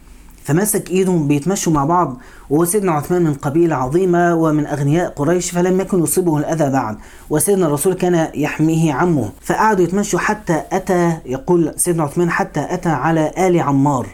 فمسك 0.45 0.91
إيده 0.91 1.13
بيتمشوا 1.13 1.73
مع 1.73 1.85
بعض 1.85 2.17
وهو 2.51 2.65
سيدنا 2.65 2.93
عثمان 2.93 3.23
من 3.23 3.35
قبيلة 3.35 3.77
عظيمة 3.77 4.35
ومن 4.35 4.67
أغنياء 4.67 5.11
قريش 5.11 5.51
فلم 5.51 5.81
يكن 5.81 6.03
يصيبه 6.03 6.39
الأذى 6.39 6.71
بعد 6.71 6.97
وسيدنا 7.31 7.67
الرسول 7.67 7.95
كان 7.95 8.29
يحميه 8.35 8.93
عمه 8.93 9.31
فقعدوا 9.41 9.85
يتمشوا 9.85 10.19
حتى 10.19 10.63
أتى 10.73 11.19
يقول 11.27 11.73
سيدنا 11.77 12.03
عثمان 12.03 12.31
حتى 12.31 12.67
أتى 12.71 12.89
على 12.89 13.33
آل 13.39 13.61
عمار 13.61 14.07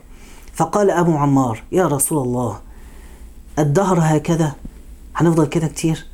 فقال 0.55 0.91
أبو 0.91 1.17
عمار 1.17 1.62
يا 1.73 1.87
رسول 1.87 2.23
الله 2.23 2.59
الدهر 3.59 3.99
هكذا؟ 4.03 4.53
هنفضل 5.18 5.46
كده 5.46 5.66
كتير. 5.66 6.07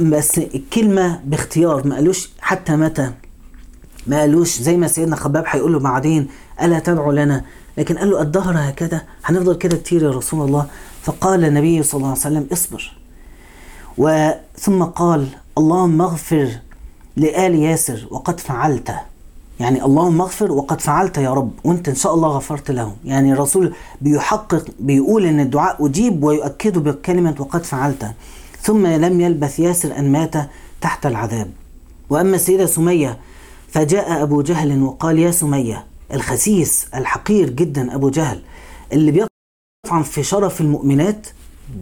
بس 0.00 0.38
الكلمة 0.38 1.20
باختيار 1.24 1.86
ما 1.86 1.94
قالوش 1.94 2.30
حتى 2.40 2.76
متى. 2.76 3.12
ما 4.06 4.20
قالوش 4.20 4.60
زي 4.60 4.76
ما 4.76 4.88
سيدنا 4.88 5.16
خباب 5.16 5.44
هيقول 5.46 5.72
له 5.72 5.78
بعدين 5.78 6.28
ألا 6.62 6.78
تدعو 6.78 7.12
لنا؟ 7.12 7.44
لكن 7.78 7.98
قال 7.98 8.10
له 8.10 8.22
الدهر 8.22 8.54
هكذا. 8.56 9.02
هنفضل 9.24 9.54
كده 9.54 9.76
كتير 9.76 10.02
يا 10.02 10.10
رسول 10.10 10.46
الله. 10.46 10.66
فقال 11.02 11.44
النبي 11.44 11.82
صلى 11.82 11.98
الله 11.98 12.08
عليه 12.08 12.20
وسلم 12.20 12.46
اصبر. 12.52 12.92
وثم 13.98 14.82
قال 14.82 15.28
اللهم 15.58 16.02
اغفر 16.02 16.48
لآل 17.16 17.54
ياسر 17.54 18.06
وقد 18.10 18.40
فعلت. 18.40 18.94
يعني 19.60 19.84
اللهم 19.84 20.20
اغفر 20.20 20.52
وقد 20.52 20.80
فعلت 20.80 21.18
يا 21.18 21.34
رب 21.34 21.50
وانت 21.64 21.88
إن 21.88 21.94
شاء 21.94 22.14
الله 22.14 22.28
غفرت 22.28 22.70
لهم. 22.70 22.96
يعني 23.04 23.32
الرسول 23.32 23.74
بيحقق 24.00 24.64
بيقول 24.80 25.24
إن 25.24 25.40
الدعاء 25.40 25.86
أجيب 25.86 26.24
ويؤكده 26.24 26.80
بكلمة 26.80 27.34
وقد 27.38 27.64
فعلت. 27.64 28.12
ثم 28.60 28.86
لم 28.86 29.20
يلبث 29.20 29.58
ياسر 29.58 29.98
أن 29.98 30.12
مات 30.12 30.34
تحت 30.80 31.06
العذاب. 31.06 31.50
وأما 32.10 32.36
السيدة 32.36 32.66
سمية 32.66 33.18
فجاء 33.68 34.22
أبو 34.22 34.42
جهل 34.42 34.82
وقال 34.82 35.18
يا 35.18 35.30
سمية 35.30 35.84
الخسيس 36.14 36.86
الحقير 36.94 37.50
جدا 37.50 37.94
أبو 37.94 38.10
جهل 38.10 38.42
اللي 38.92 39.10
بيطعن 39.10 40.02
في 40.02 40.22
شرف 40.22 40.60
المؤمنات 40.60 41.26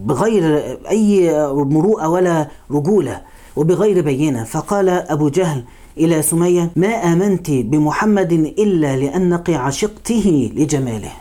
بغير 0.04 0.78
أي 0.88 1.32
مروءة 1.48 2.08
ولا 2.08 2.48
رجولة 2.70 3.22
وبغير 3.56 4.00
بينة. 4.00 4.44
فقال 4.44 4.88
أبو 4.88 5.28
جهل 5.28 5.64
إلى 5.98 6.22
سمية 6.22 6.70
ما 6.76 6.88
آمنت 6.88 7.50
بمحمد 7.50 8.32
إلا 8.32 8.96
لانك 8.96 9.50
عشقته 9.50 10.52
لجماله. 10.56 11.12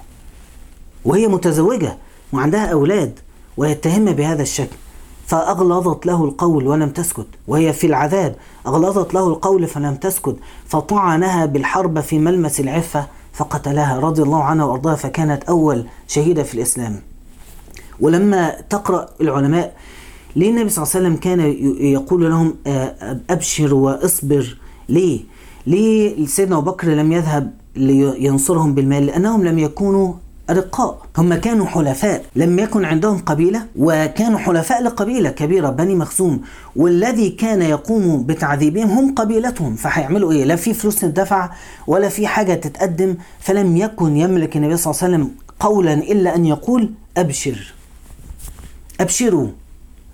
وهي 1.06 1.28
متزوجة 1.28 1.98
وعندها 2.34 2.66
أولاد 2.66 3.20
ويتهم 3.58 4.06
بهذا 4.06 4.42
الشكل. 4.42 4.76
فأغلظت 5.28 6.06
له 6.06 6.24
القول 6.26 6.68
ولم 6.68 6.90
تسكت. 6.90 7.28
وهي 7.48 7.74
في 7.74 7.88
العذاب 7.88 8.36
أغلظت 8.68 9.14
له 9.14 9.28
القول 9.28 9.68
فلم 9.68 9.96
تسكت. 9.96 10.36
فطعنها 10.68 11.46
بالحرب 11.46 12.00
في 12.00 12.20
ملمس 12.20 12.60
العفة 12.60 13.08
فقتلها 13.34 14.00
رضي 14.00 14.22
الله 14.22 14.44
عنها 14.44 14.66
وأرضاها 14.66 14.96
فكانت 14.96 15.44
أول 15.44 15.86
شهيدة 16.08 16.44
في 16.44 16.54
الإسلام. 16.54 17.02
ولما 18.00 18.62
تقرأ 18.70 19.10
العلماء 19.22 19.76
ليه 20.36 20.50
النبي 20.50 20.70
صلى 20.70 20.84
الله 20.84 20.96
عليه 20.96 21.06
وسلم 21.06 21.16
كان 21.20 21.40
يقول 21.80 22.30
لهم 22.30 22.56
أبشر 23.30 23.74
وأصبر؟ 23.74 24.58
ليه؟ 24.90 25.22
ليه 25.68 26.26
سيدنا 26.26 26.58
أبو 26.58 26.72
بكر 26.72 26.88
لم 26.88 27.12
يذهب 27.12 27.54
لينصرهم 27.76 28.76
بالمال؟ 28.76 29.06
لأنهم 29.06 29.44
لم 29.44 29.60
يكونوا 29.60 30.14
أرقاء. 30.50 31.06
هم 31.18 31.34
كانوا 31.34 31.66
حلفاء. 31.66 32.26
لم 32.36 32.60
يكن 32.60 32.86
عندهم 32.86 33.18
قبيلة 33.18 33.66
وكانوا 33.76 34.40
حلفاء 34.40 34.84
لقبيلة 34.84 35.30
كبيرة 35.30 35.70
بني 35.70 35.96
مخزوم. 35.96 36.42
والذي 36.76 37.30
كان 37.30 37.62
يقوم 37.62 38.24
بتعذيبهم 38.24 38.90
هم 38.90 39.16
قبيلتهم. 39.16 39.76
فهيعملوا 39.76 40.32
إيه؟ 40.32 40.44
لا 40.44 40.56
في 40.56 40.74
فلوس 40.74 40.96
تدفع 40.96 41.50
ولا 41.88 42.10
في 42.10 42.28
حاجة 42.28 42.54
تتقدم. 42.54 43.16
فلم 43.40 43.78
يكن 43.78 44.18
يملك 44.18 44.58
النبي 44.58 44.78
صلى 44.78 44.92
الله 44.92 45.04
عليه 45.04 45.16
وسلم 45.16 45.32
قولا 45.60 45.94
إلا 45.94 46.36
أن 46.36 46.46
يقول 46.46 46.92
أبشر. 47.18 47.74
أبشروا. 49.00 49.48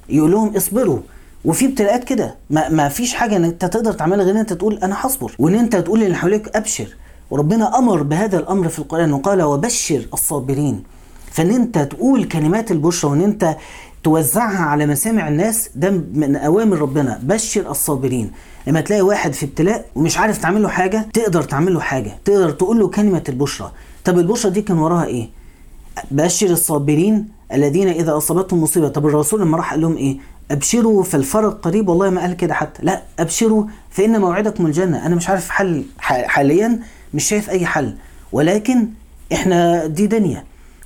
يقول 0.09 0.31
لهم 0.31 0.55
اصبروا. 0.55 0.99
وفي 1.45 1.65
ابتلاءات 1.65 2.03
كده. 2.03 2.35
ما, 2.49 2.69
ما 2.69 2.89
فيش 2.89 3.13
حاجة 3.13 3.35
إن 3.35 3.43
أنت 3.45 3.65
تقدر 3.65 3.93
تعملها 3.93 4.25
غير 4.25 4.33
إن 4.33 4.39
أنت 4.39 4.53
تقول 4.53 4.77
أنا 4.77 4.95
هصبر. 4.99 5.35
وإن 5.39 5.55
أنت 5.55 5.75
تقول 5.75 5.99
للي 5.99 6.15
حواليك 6.15 6.55
أبشر. 6.55 6.87
وربنا 7.31 7.77
أمر 7.77 8.03
بهذا 8.03 8.39
الأمر 8.39 8.67
في 8.69 8.79
القرآن 8.79 9.13
وقال 9.13 9.41
وبشر 9.41 10.05
الصابرين. 10.13 10.83
فإن 11.31 11.49
أنت 11.49 11.77
تقول 11.77 12.23
كلمات 12.23 12.71
البشرى 12.71 13.11
وإن 13.11 13.21
أنت 13.21 13.57
توزعها 14.03 14.63
على 14.65 14.85
مسامع 14.85 15.27
الناس 15.27 15.69
ده 15.75 15.91
من 16.13 16.35
أوامر 16.35 16.77
ربنا. 16.81 17.19
بشر 17.23 17.71
الصابرين. 17.71 18.31
لما 18.67 18.81
تلاقي 18.81 19.01
واحد 19.01 19.33
في 19.33 19.45
ابتلاء 19.45 19.85
ومش 19.95 20.17
عارف 20.17 20.37
تعمل 20.37 20.61
له 20.63 20.69
حاجة 20.69 21.07
تقدر 21.13 21.41
تعمل 21.41 21.73
له 21.73 21.79
حاجة. 21.79 22.11
تقدر 22.25 22.51
تقول 22.51 22.79
له 22.79 22.87
كلمة 22.87 23.23
البشرى. 23.29 23.71
طب 24.05 24.19
البشرى 24.19 24.51
دي 24.51 24.61
كان 24.61 24.77
وراها 24.77 25.05
إيه؟ 25.05 25.29
بشر 26.11 26.47
الصابرين 26.47 27.27
الذين 27.53 27.87
إذا 27.87 28.17
أصابتهم 28.17 28.63
مصيبة. 28.63 28.87
طب 28.87 29.07
الرسول 29.07 29.41
لما 29.41 29.57
راح 29.57 29.71
قال 29.71 29.81
لهم 29.81 29.97
إيه؟ 29.97 30.17
أبشروا 30.51 31.03
فالفرج 31.03 31.51
قريب 31.51 31.89
والله 31.89 32.09
ما 32.09 32.21
قال 32.21 32.37
كده 32.37 32.53
حتى. 32.53 32.83
لا 32.83 33.01
أبشروا 33.19 33.65
فإن 33.89 34.21
موعدكم 34.21 34.65
الجنة. 34.65 35.05
أنا 35.05 35.15
مش 35.15 35.29
عارف 35.29 35.49
حل 35.49 35.85
حاليا 35.99 36.79
مش 37.13 37.23
شايف 37.23 37.49
أي 37.49 37.65
حل. 37.65 37.95
ولكن 38.31 38.87
إحنا 39.33 39.85
دي 39.85 40.07
دنيا 40.07 40.43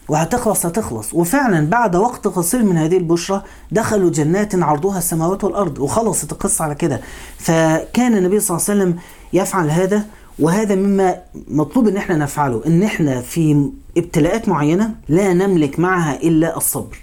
وهتخلص 0.08 0.66
هتخلص. 0.66 1.14
وفعلا 1.14 1.70
بعد 1.70 1.96
وقت 1.96 2.28
قصير 2.28 2.64
من 2.64 2.78
هذه 2.78 2.98
البشرى 2.98 3.42
دخلوا 3.72 4.10
جنات 4.10 4.56
عرضها 4.56 4.98
السماوات 4.98 5.44
والأرض 5.44 5.80
وخلصت 5.80 6.32
القصة 6.32 6.64
على 6.66 6.76
كده. 6.76 7.02
فكان 7.38 8.18
النبي 8.18 8.40
صلى 8.40 8.58
الله 8.58 8.70
عليه 8.70 8.80
وسلم 8.82 9.00
يفعل 9.34 9.70
هذا 9.70 10.06
وهذا 10.40 10.76
مما 10.76 11.18
مطلوب 11.48 11.88
إن 11.88 11.98
إحنا 11.98 12.18
نفعله. 12.18 12.62
إن 12.68 12.84
إحنا 12.84 13.22
في 13.22 13.70
ابتلاءات 13.98 14.50
معينة 14.50 14.96
لا 15.10 15.34
نملك 15.34 15.80
معها 15.80 16.16
إلا 16.16 16.58
الصبر. 16.58 16.98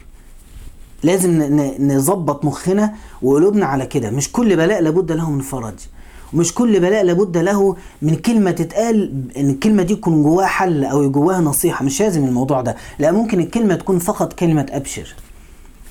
لازم 1.03 1.61
نظبط 1.81 2.45
مخنا 2.45 2.95
وقلوبنا 3.23 3.67
على 3.67 3.87
كده. 3.87 4.11
مش 4.11 4.33
كل 4.33 4.57
بلاء 4.57 4.83
لابد 4.83 5.13
له 5.13 5.31
من 5.31 5.41
فرج. 5.41 5.75
ومش 6.35 6.55
كل 6.55 6.81
بلاء 6.81 7.05
لابد 7.05 7.37
له 7.37 7.77
من 8.03 8.15
كلمة 8.15 8.51
تتقال 8.51 9.13
إن 9.37 9.51
الكلمة 9.51 9.83
دي 9.83 9.93
يكون 9.93 10.23
جواها 10.23 10.47
حل 10.47 10.85
أو 10.85 11.11
جواها 11.11 11.41
نصيحة. 11.41 11.85
مش 11.85 12.03
لازم 12.03 12.25
الموضوع 12.25 12.61
ده. 12.61 12.77
لا 12.99 13.13
ممكن 13.13 13.41
الكلمة 13.41 13.75
تكون 13.75 13.99
فقط 13.99 14.33
كلمة 14.33 14.67
أبشر. 14.71 15.15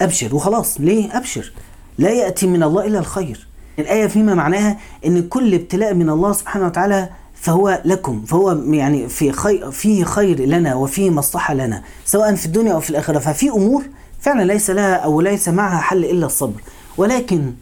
أبشر 0.02 0.36
وخلاص. 0.36 0.82
ليه؟ 0.82 1.18
أبشر. 1.18 1.52
لا 1.98 2.10
يأتي 2.10 2.48
من 2.48 2.64
الله 2.64 2.88
إلا 2.88 3.00
الخير. 3.00 3.48
الآية 3.80 4.08
فيما 4.08 4.36
معناها 4.36 4.78
إن 5.06 5.22
كل 5.28 5.54
ابتلاء 5.54 5.94
من 5.94 6.10
الله 6.10 6.34
سبحانه 6.34 6.66
وتعالى 6.66 7.10
فهو 7.36 7.82
لكم 7.86 8.22
فهو 8.26 8.52
يعني 8.52 9.08
في 9.08 9.32
خير 9.32 9.72
فيه 9.72 10.04
خير 10.04 10.40
لنا 10.46 10.76
وفيه 10.76 11.10
مصلحة 11.10 11.54
لنا 11.54 11.84
سواء 12.06 12.36
في 12.36 12.46
الدنيا 12.46 12.74
أو 12.74 12.80
في 12.80 12.90
الآخرة. 12.90 13.20
ففي 13.20 13.50
أمور 13.50 13.84
فعلا 14.22 14.44
ليس 14.44 14.70
لها 14.70 14.96
أو 14.96 15.22
ليس 15.22 15.50
معها 15.50 15.82
حل 15.82 16.06
إلا 16.06 16.26
الصبر. 16.26 16.62
ولكن 16.98 17.54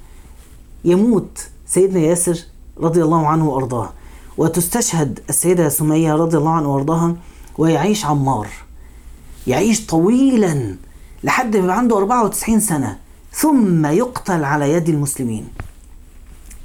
يموت 0.86 1.48
سيدنا 1.68 2.00
ياسر 2.00 2.40
رضي 2.78 3.04
الله 3.04 3.28
عنه 3.28 3.50
وأرضاه. 3.50 3.90
وتستشهد 4.38 5.20
السيدة 5.30 5.70
سمية 5.70 6.14
رضي 6.14 6.38
الله 6.38 6.52
عنها 6.52 6.68
وأرضاها 6.68 7.16
ويعيش 7.58 8.06
عمار. 8.06 8.48
يعيش 9.48 9.86
طويلا 9.86 10.76
لحد 11.24 11.58
ما 11.58 11.74
عنده 11.74 11.98
94 11.98 12.60
سنة. 12.60 12.98
ثم 13.34 13.86
يقتل 13.86 14.44
على 14.44 14.74
يد 14.74 14.90
المسلمين. 14.90 15.48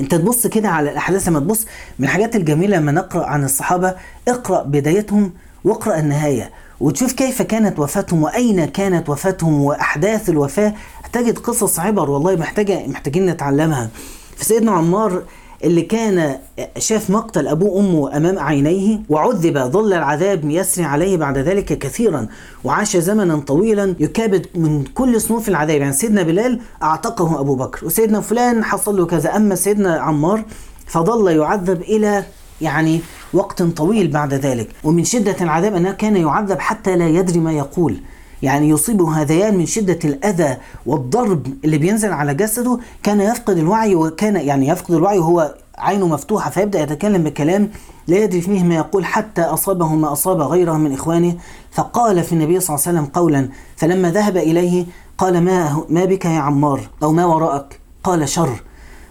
انت 0.00 0.14
تبص 0.14 0.46
كده 0.46 0.68
على 0.68 0.90
الأحداث 0.92 1.28
لما 1.28 1.40
تبص 1.40 1.66
من 1.98 2.04
الحاجات 2.04 2.36
الجميلة 2.36 2.76
لما 2.76 2.92
نقرأ 2.92 3.26
عن 3.26 3.44
الصحابة 3.44 3.94
اقرأ 4.28 4.62
بدايتهم 4.62 5.32
واقرأ 5.64 5.98
النهاية. 5.98 6.50
وتشوف 6.80 7.12
كيف 7.12 7.42
كانت 7.42 7.78
وفاتهم 7.78 8.22
وأين 8.22 8.64
كانت 8.64 9.08
وفاتهم 9.08 9.62
وأحداث 9.62 10.28
الوفاة. 10.28 10.74
تجد 11.12 11.38
قصص 11.38 11.78
عبر 11.78 12.10
والله 12.10 12.36
محتاجة 12.36 12.86
محتاجين 12.86 13.26
نتعلمها. 13.26 13.90
في 14.36 14.44
سيدنا 14.44 14.72
عمار 14.72 15.22
اللي 15.64 15.82
كان 15.82 16.38
شاف 16.78 17.10
مقتل 17.10 17.48
أبوه 17.48 17.70
وأمه 17.70 18.16
أمام 18.16 18.38
عينيه 18.38 19.00
وعذب 19.08 19.58
ظل 19.58 19.92
العذاب 19.92 20.44
يسري 20.44 20.84
عليه 20.84 21.16
بعد 21.16 21.38
ذلك 21.38 21.78
كثيرا 21.78 22.26
وعاش 22.64 22.96
زمنا 22.96 23.36
طويلا 23.36 23.94
يكابد 24.00 24.46
من 24.54 24.84
كل 24.84 25.20
صنوف 25.20 25.48
العذاب. 25.48 25.80
يعني 25.80 25.92
سيدنا 25.92 26.22
بلال 26.22 26.60
أعتقه 26.82 27.40
أبو 27.40 27.54
بكر 27.54 27.86
وسيدنا 27.86 28.20
فلان 28.20 28.64
حصل 28.64 28.96
له 28.96 29.06
كذا. 29.06 29.36
أما 29.36 29.54
سيدنا 29.54 30.00
عمار 30.00 30.44
فظل 30.86 31.36
يعذب 31.36 31.82
إلى 31.82 32.24
يعني 32.60 33.00
وقت 33.32 33.62
طويل 33.62 34.08
بعد 34.08 34.34
ذلك. 34.34 34.68
ومن 34.84 35.04
شدة 35.04 35.36
العذاب 35.40 35.74
أنه 35.74 35.92
كان 35.92 36.16
يعذب 36.16 36.60
حتى 36.60 36.96
لا 36.96 37.08
يدري 37.08 37.38
ما 37.38 37.52
يقول. 37.52 38.00
يعني 38.42 38.68
يصيبه 38.68 39.22
هذيان 39.22 39.58
من 39.58 39.66
شدة 39.66 39.98
الأذى 40.04 40.56
والضرب 40.86 41.46
اللي 41.64 41.78
بينزل 41.78 42.12
على 42.12 42.34
جسده. 42.34 42.78
كان 43.02 43.20
يفقد 43.20 43.58
الوعي 43.58 43.94
وكان 43.94 44.36
يعني 44.36 44.68
يفقد 44.68 44.94
الوعي 44.94 45.18
وهو 45.18 45.54
عينه 45.78 46.08
مفتوحة 46.08 46.50
فيبدأ 46.50 46.80
يتكلم 46.80 47.22
بكلام 47.22 47.70
لا 48.06 48.16
يدري 48.16 48.40
فيه 48.40 48.62
ما 48.62 48.74
يقول 48.74 49.04
حتى 49.04 49.42
أصابه 49.42 49.88
ما 49.94 50.12
أصاب 50.12 50.40
غيره 50.40 50.72
من 50.72 50.92
إخوانه. 50.92 51.36
فقال 51.72 52.22
في 52.24 52.32
النبي 52.32 52.60
صلى 52.60 52.76
الله 52.76 52.86
عليه 52.86 52.98
وسلم 52.98 53.10
قولا 53.12 53.48
فلما 53.76 54.10
ذهب 54.10 54.36
إليه 54.36 54.86
قال 55.18 55.44
ما, 55.44 55.84
ما 55.88 56.04
بك 56.04 56.24
يا 56.24 56.38
عمار؟ 56.38 56.80
أو 57.02 57.12
ما 57.12 57.24
وراءك؟ 57.24 57.80
قال 58.04 58.28
شر. 58.28 58.62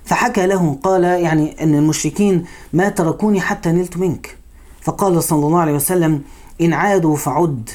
فحكى 0.05 0.45
له 0.47 0.77
قال 0.83 1.03
يعني 1.03 1.63
أن 1.63 1.75
المشركين 1.75 2.45
ما 2.73 2.89
تركوني 2.89 3.41
حتى 3.41 3.71
نلت 3.71 3.97
منك. 3.97 4.37
فقال 4.81 5.23
صلى 5.23 5.45
الله 5.45 5.59
عليه 5.59 5.73
وسلم 5.73 6.21
إن 6.61 6.73
عادوا 6.73 7.15
فعد. 7.15 7.69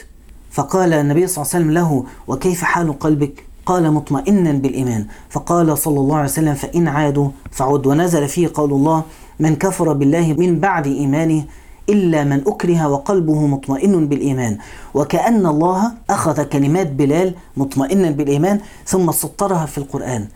فقال 0.50 0.92
النبي 0.92 1.26
صلى 1.26 1.42
الله 1.42 1.54
عليه 1.54 1.64
وسلم 1.64 1.74
له 1.74 2.04
وكيف 2.28 2.62
حال 2.62 2.98
قلبك؟ 2.98 3.44
قال 3.66 3.92
مطمئنا 3.92 4.52
بالإيمان. 4.52 5.06
فقال 5.30 5.78
صلى 5.78 6.00
الله 6.00 6.16
عليه 6.16 6.28
وسلم 6.28 6.54
فإن 6.54 6.88
عادوا 6.88 7.28
فعد. 7.50 7.86
ونزل 7.86 8.28
فيه 8.28 8.50
قول 8.54 8.72
الله 8.72 9.02
من 9.40 9.56
كفر 9.56 9.92
بالله 9.92 10.32
من 10.38 10.60
بعد 10.60 10.86
إيمانه 10.86 11.44
إلا 11.88 12.24
من 12.24 12.42
أكره 12.46 12.88
وقلبه 12.88 13.46
مطمئن 13.46 14.08
بالإيمان. 14.08 14.58
وكأن 14.94 15.46
الله 15.46 15.92
أخذ 16.10 16.42
كلمات 16.42 16.86
بلال 16.86 17.34
مطمئنا 17.56 18.10
بالإيمان 18.10 18.60
ثم 18.86 19.12
سطرها 19.12 19.66
في 19.66 19.78
القرآن. 19.78 20.28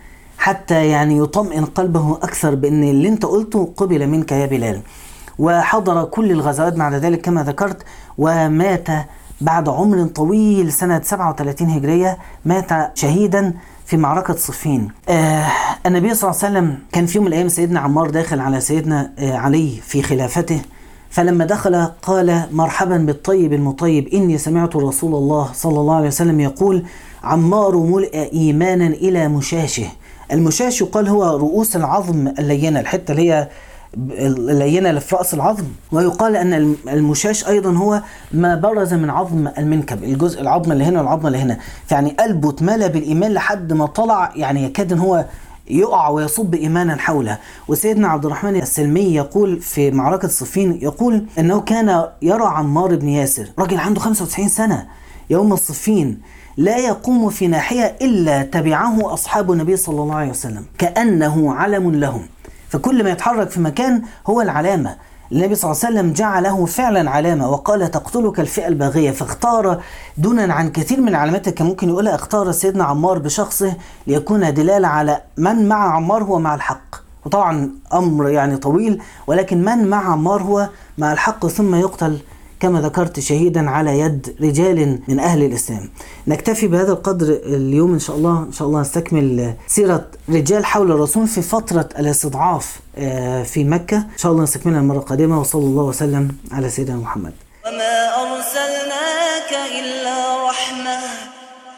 حتى 0.43 0.87
يعني 0.89 1.19
يطمئن 1.19 1.65
قلبه 1.65 2.13
أكثر 2.23 2.55
بأن 2.55 2.83
اللي 2.85 3.09
أنت 3.09 3.25
قلته 3.25 3.73
قبل 3.77 4.07
منك 4.07 4.33
يا 4.33 4.47
بلال. 4.47 4.81
وحضر 5.39 6.05
كل 6.05 6.31
الغزوات 6.31 6.73
بعد 6.73 6.95
ذلك 6.95 7.21
كما 7.21 7.43
ذكرت 7.43 7.83
ومات 8.19 8.87
بعد 9.41 9.69
عمر 9.69 10.07
طويل 10.07 10.73
سنة 10.73 11.01
37 11.05 11.71
هجرية 11.71 12.19
مات 12.45 12.99
شهيدا 12.99 13.53
في 13.87 13.97
معركة 13.97 14.35
صفين. 14.37 14.89
آه 15.09 15.47
النبي 15.87 16.15
صلى 16.15 16.31
الله 16.31 16.45
عليه 16.45 16.53
وسلم 16.59 16.79
كان 16.93 17.07
في 17.07 17.17
يوم 17.19 17.25
من 17.25 17.29
الأيام 17.33 17.49
سيدنا 17.49 17.81
عمار 17.81 18.11
داخل 18.11 18.41
على 18.41 18.61
سيدنا 18.61 19.13
آه 19.19 19.37
علي 19.37 19.71
في 19.83 20.03
خلافته 20.03 20.61
فلما 21.11 21.45
دخل 21.45 21.87
قال 22.03 22.43
مرحبا 22.53 22.97
بالطيب 22.97 23.53
المطيب 23.53 24.09
إني 24.09 24.39
سمعت 24.39 24.77
رسول 24.77 25.15
الله 25.15 25.49
صلى 25.55 25.81
الله 25.81 25.95
عليه 25.97 26.07
وسلم 26.07 26.41
يقول 26.41 26.85
عمار 27.25 27.77
ملئ 27.77 28.33
إيمانا 28.33 28.87
إلى 28.87 29.29
مشاشه. 29.29 29.87
المشاش 30.33 30.81
يقال 30.81 31.09
هو 31.09 31.37
رؤوس 31.37 31.77
العظم 31.77 32.29
اللينة 32.29 32.81
الحتة 32.81 33.13
اللي 33.13 33.31
هي 33.31 33.49
اللينة 34.19 34.91
اللي 34.91 35.01
في 35.01 35.17
رأس 35.17 35.35
العظم. 35.35 35.65
ويقال 35.93 36.37
أن 36.37 36.77
المشاش 36.89 37.49
أيضا 37.49 37.73
هو 37.73 38.03
ما 38.33 38.55
برز 38.55 38.95
من 38.95 39.11
عظم 39.11 39.49
المنكب 39.59 40.05
الجزء 40.05 40.41
العظم 40.41 40.73
اللي 40.73 40.85
هنا 40.85 40.99
والعظم 41.01 41.27
اللي 41.27 41.39
هنا. 41.39 41.59
يعني 41.91 42.11
قلبه 42.11 42.51
اتملى 42.51 42.89
بالإيمان 42.89 43.33
لحد 43.33 43.73
ما 43.73 43.87
طلع 43.87 44.33
يعني 44.37 44.65
يكاد 44.65 44.93
أن 44.93 44.99
هو 44.99 45.25
يقع 45.71 46.09
ويصب 46.09 46.55
إيمانا 46.55 46.97
حوله. 46.97 47.39
وسيدنا 47.69 48.09
عبد 48.09 48.25
الرحمن 48.27 48.57
السلمي 48.57 49.15
يقول 49.15 49.61
في 49.61 49.91
معركة 49.91 50.29
صفين 50.29 50.79
يقول 50.83 51.27
أنه 51.39 51.61
كان 51.61 52.05
يرى 52.23 52.45
عمار 52.45 52.97
بن 52.97 53.09
ياسر 53.09 53.47
راجل 53.59 53.77
عنده 53.79 54.01
95 54.01 54.49
سنة. 54.49 54.87
يوم 55.33 55.53
الصفين 55.53 56.21
لا 56.57 56.77
يقوم 56.77 57.31
في 57.31 57.47
ناحية 57.47 57.97
إلا 58.03 58.43
تبعه 58.43 59.15
أصحاب 59.15 59.53
النبي 59.53 59.77
صلى 59.77 60.03
الله 60.03 60.15
عليه 60.15 60.31
وسلم 60.31 60.65
كأنه 60.79 61.55
علم 61.55 61.91
لهم. 61.91 62.27
فكل 62.69 63.05
ما 63.05 63.11
يتحرك 63.11 63.51
في 63.51 63.61
مكان 63.61 64.03
هو 64.27 64.41
العلامة. 64.41 64.97
النبي 65.33 65.55
صلى 65.55 65.71
الله 65.71 65.85
عليه 65.85 65.95
وسلم 65.95 66.13
جعله 66.13 66.67
فعلا 66.67 67.11
علامة 67.11 67.51
وقال 67.51 67.91
تقتلك 67.91 68.41
الفئة 68.41 68.69
الباغية. 68.69 69.11
فاختار 69.11 69.83
دونا 70.19 70.55
عن 70.55 70.71
كثير 70.71 71.01
من 71.01 71.09
العلامات 71.09 71.49
كان 71.49 71.67
ممكن 71.67 71.89
يقولها. 71.89 72.15
اختار 72.15 72.53
سيدنا 72.53 72.85
عمار 72.85 73.19
بشخصه 73.19 73.77
ليكون 74.07 74.55
دلالة 74.55 74.89
على 74.89 75.23
من 75.37 75.69
مع 75.69 75.95
عمار 75.95 76.25
هو 76.25 76.39
مع 76.39 76.55
الحق. 76.55 76.97
وطبعا 77.27 77.71
أمر 77.95 78.29
يعني 78.29 78.57
طويل 78.57 79.03
ولكن 79.27 79.65
من 79.65 79.87
مع 79.87 80.13
عمار 80.13 80.43
هو 80.43 80.69
مع 80.99 81.13
الحق 81.13 81.47
ثم 81.47 81.75
يقتل 81.75 82.19
كما 82.63 82.81
ذكرت 82.81 83.21
شهيدا 83.21 83.71
على 83.71 83.99
يد 83.99 84.37
رجال 84.43 84.99
من 85.09 85.19
أهل 85.21 85.43
الإسلام. 85.45 85.91
نكتفي 86.27 86.67
بهذا 86.69 86.93
القدر 86.93 87.41
اليوم 87.45 87.93
إن 87.93 87.99
شاء 87.99 88.17
الله 88.17 88.39
إن 88.39 88.53
شاء 88.53 88.69
الله 88.69 88.81
نستكمل 88.81 89.55
سيرة 89.67 90.07
رجال 90.29 90.65
حول 90.65 90.93
الرسول 90.93 91.27
في 91.27 91.43
فترة 91.43 91.89
الاستضعاف 91.99 92.81
آه، 92.97 93.43
في 93.43 93.65
مكة. 93.65 93.97
إن 93.97 94.19
شاء 94.19 94.33
الله 94.33 94.43
نستكملها 94.43 94.81
المرة 94.81 94.99
القادمة 94.99 95.41
وصلى 95.41 95.63
الله 95.65 95.83
وسلم 95.83 96.37
على 96.53 96.71
سيدنا 96.71 96.97
محمد. 96.97 97.33
وما 97.67 97.97
أرسلناك 98.23 99.53
إلا 99.81 100.17
رحمة 100.49 100.99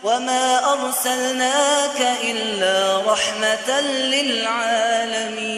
وما 0.05 0.45
أرسلناك 0.73 2.01
إلا 2.31 2.77
رحمة 3.13 3.81
للعالمين. 4.15 5.55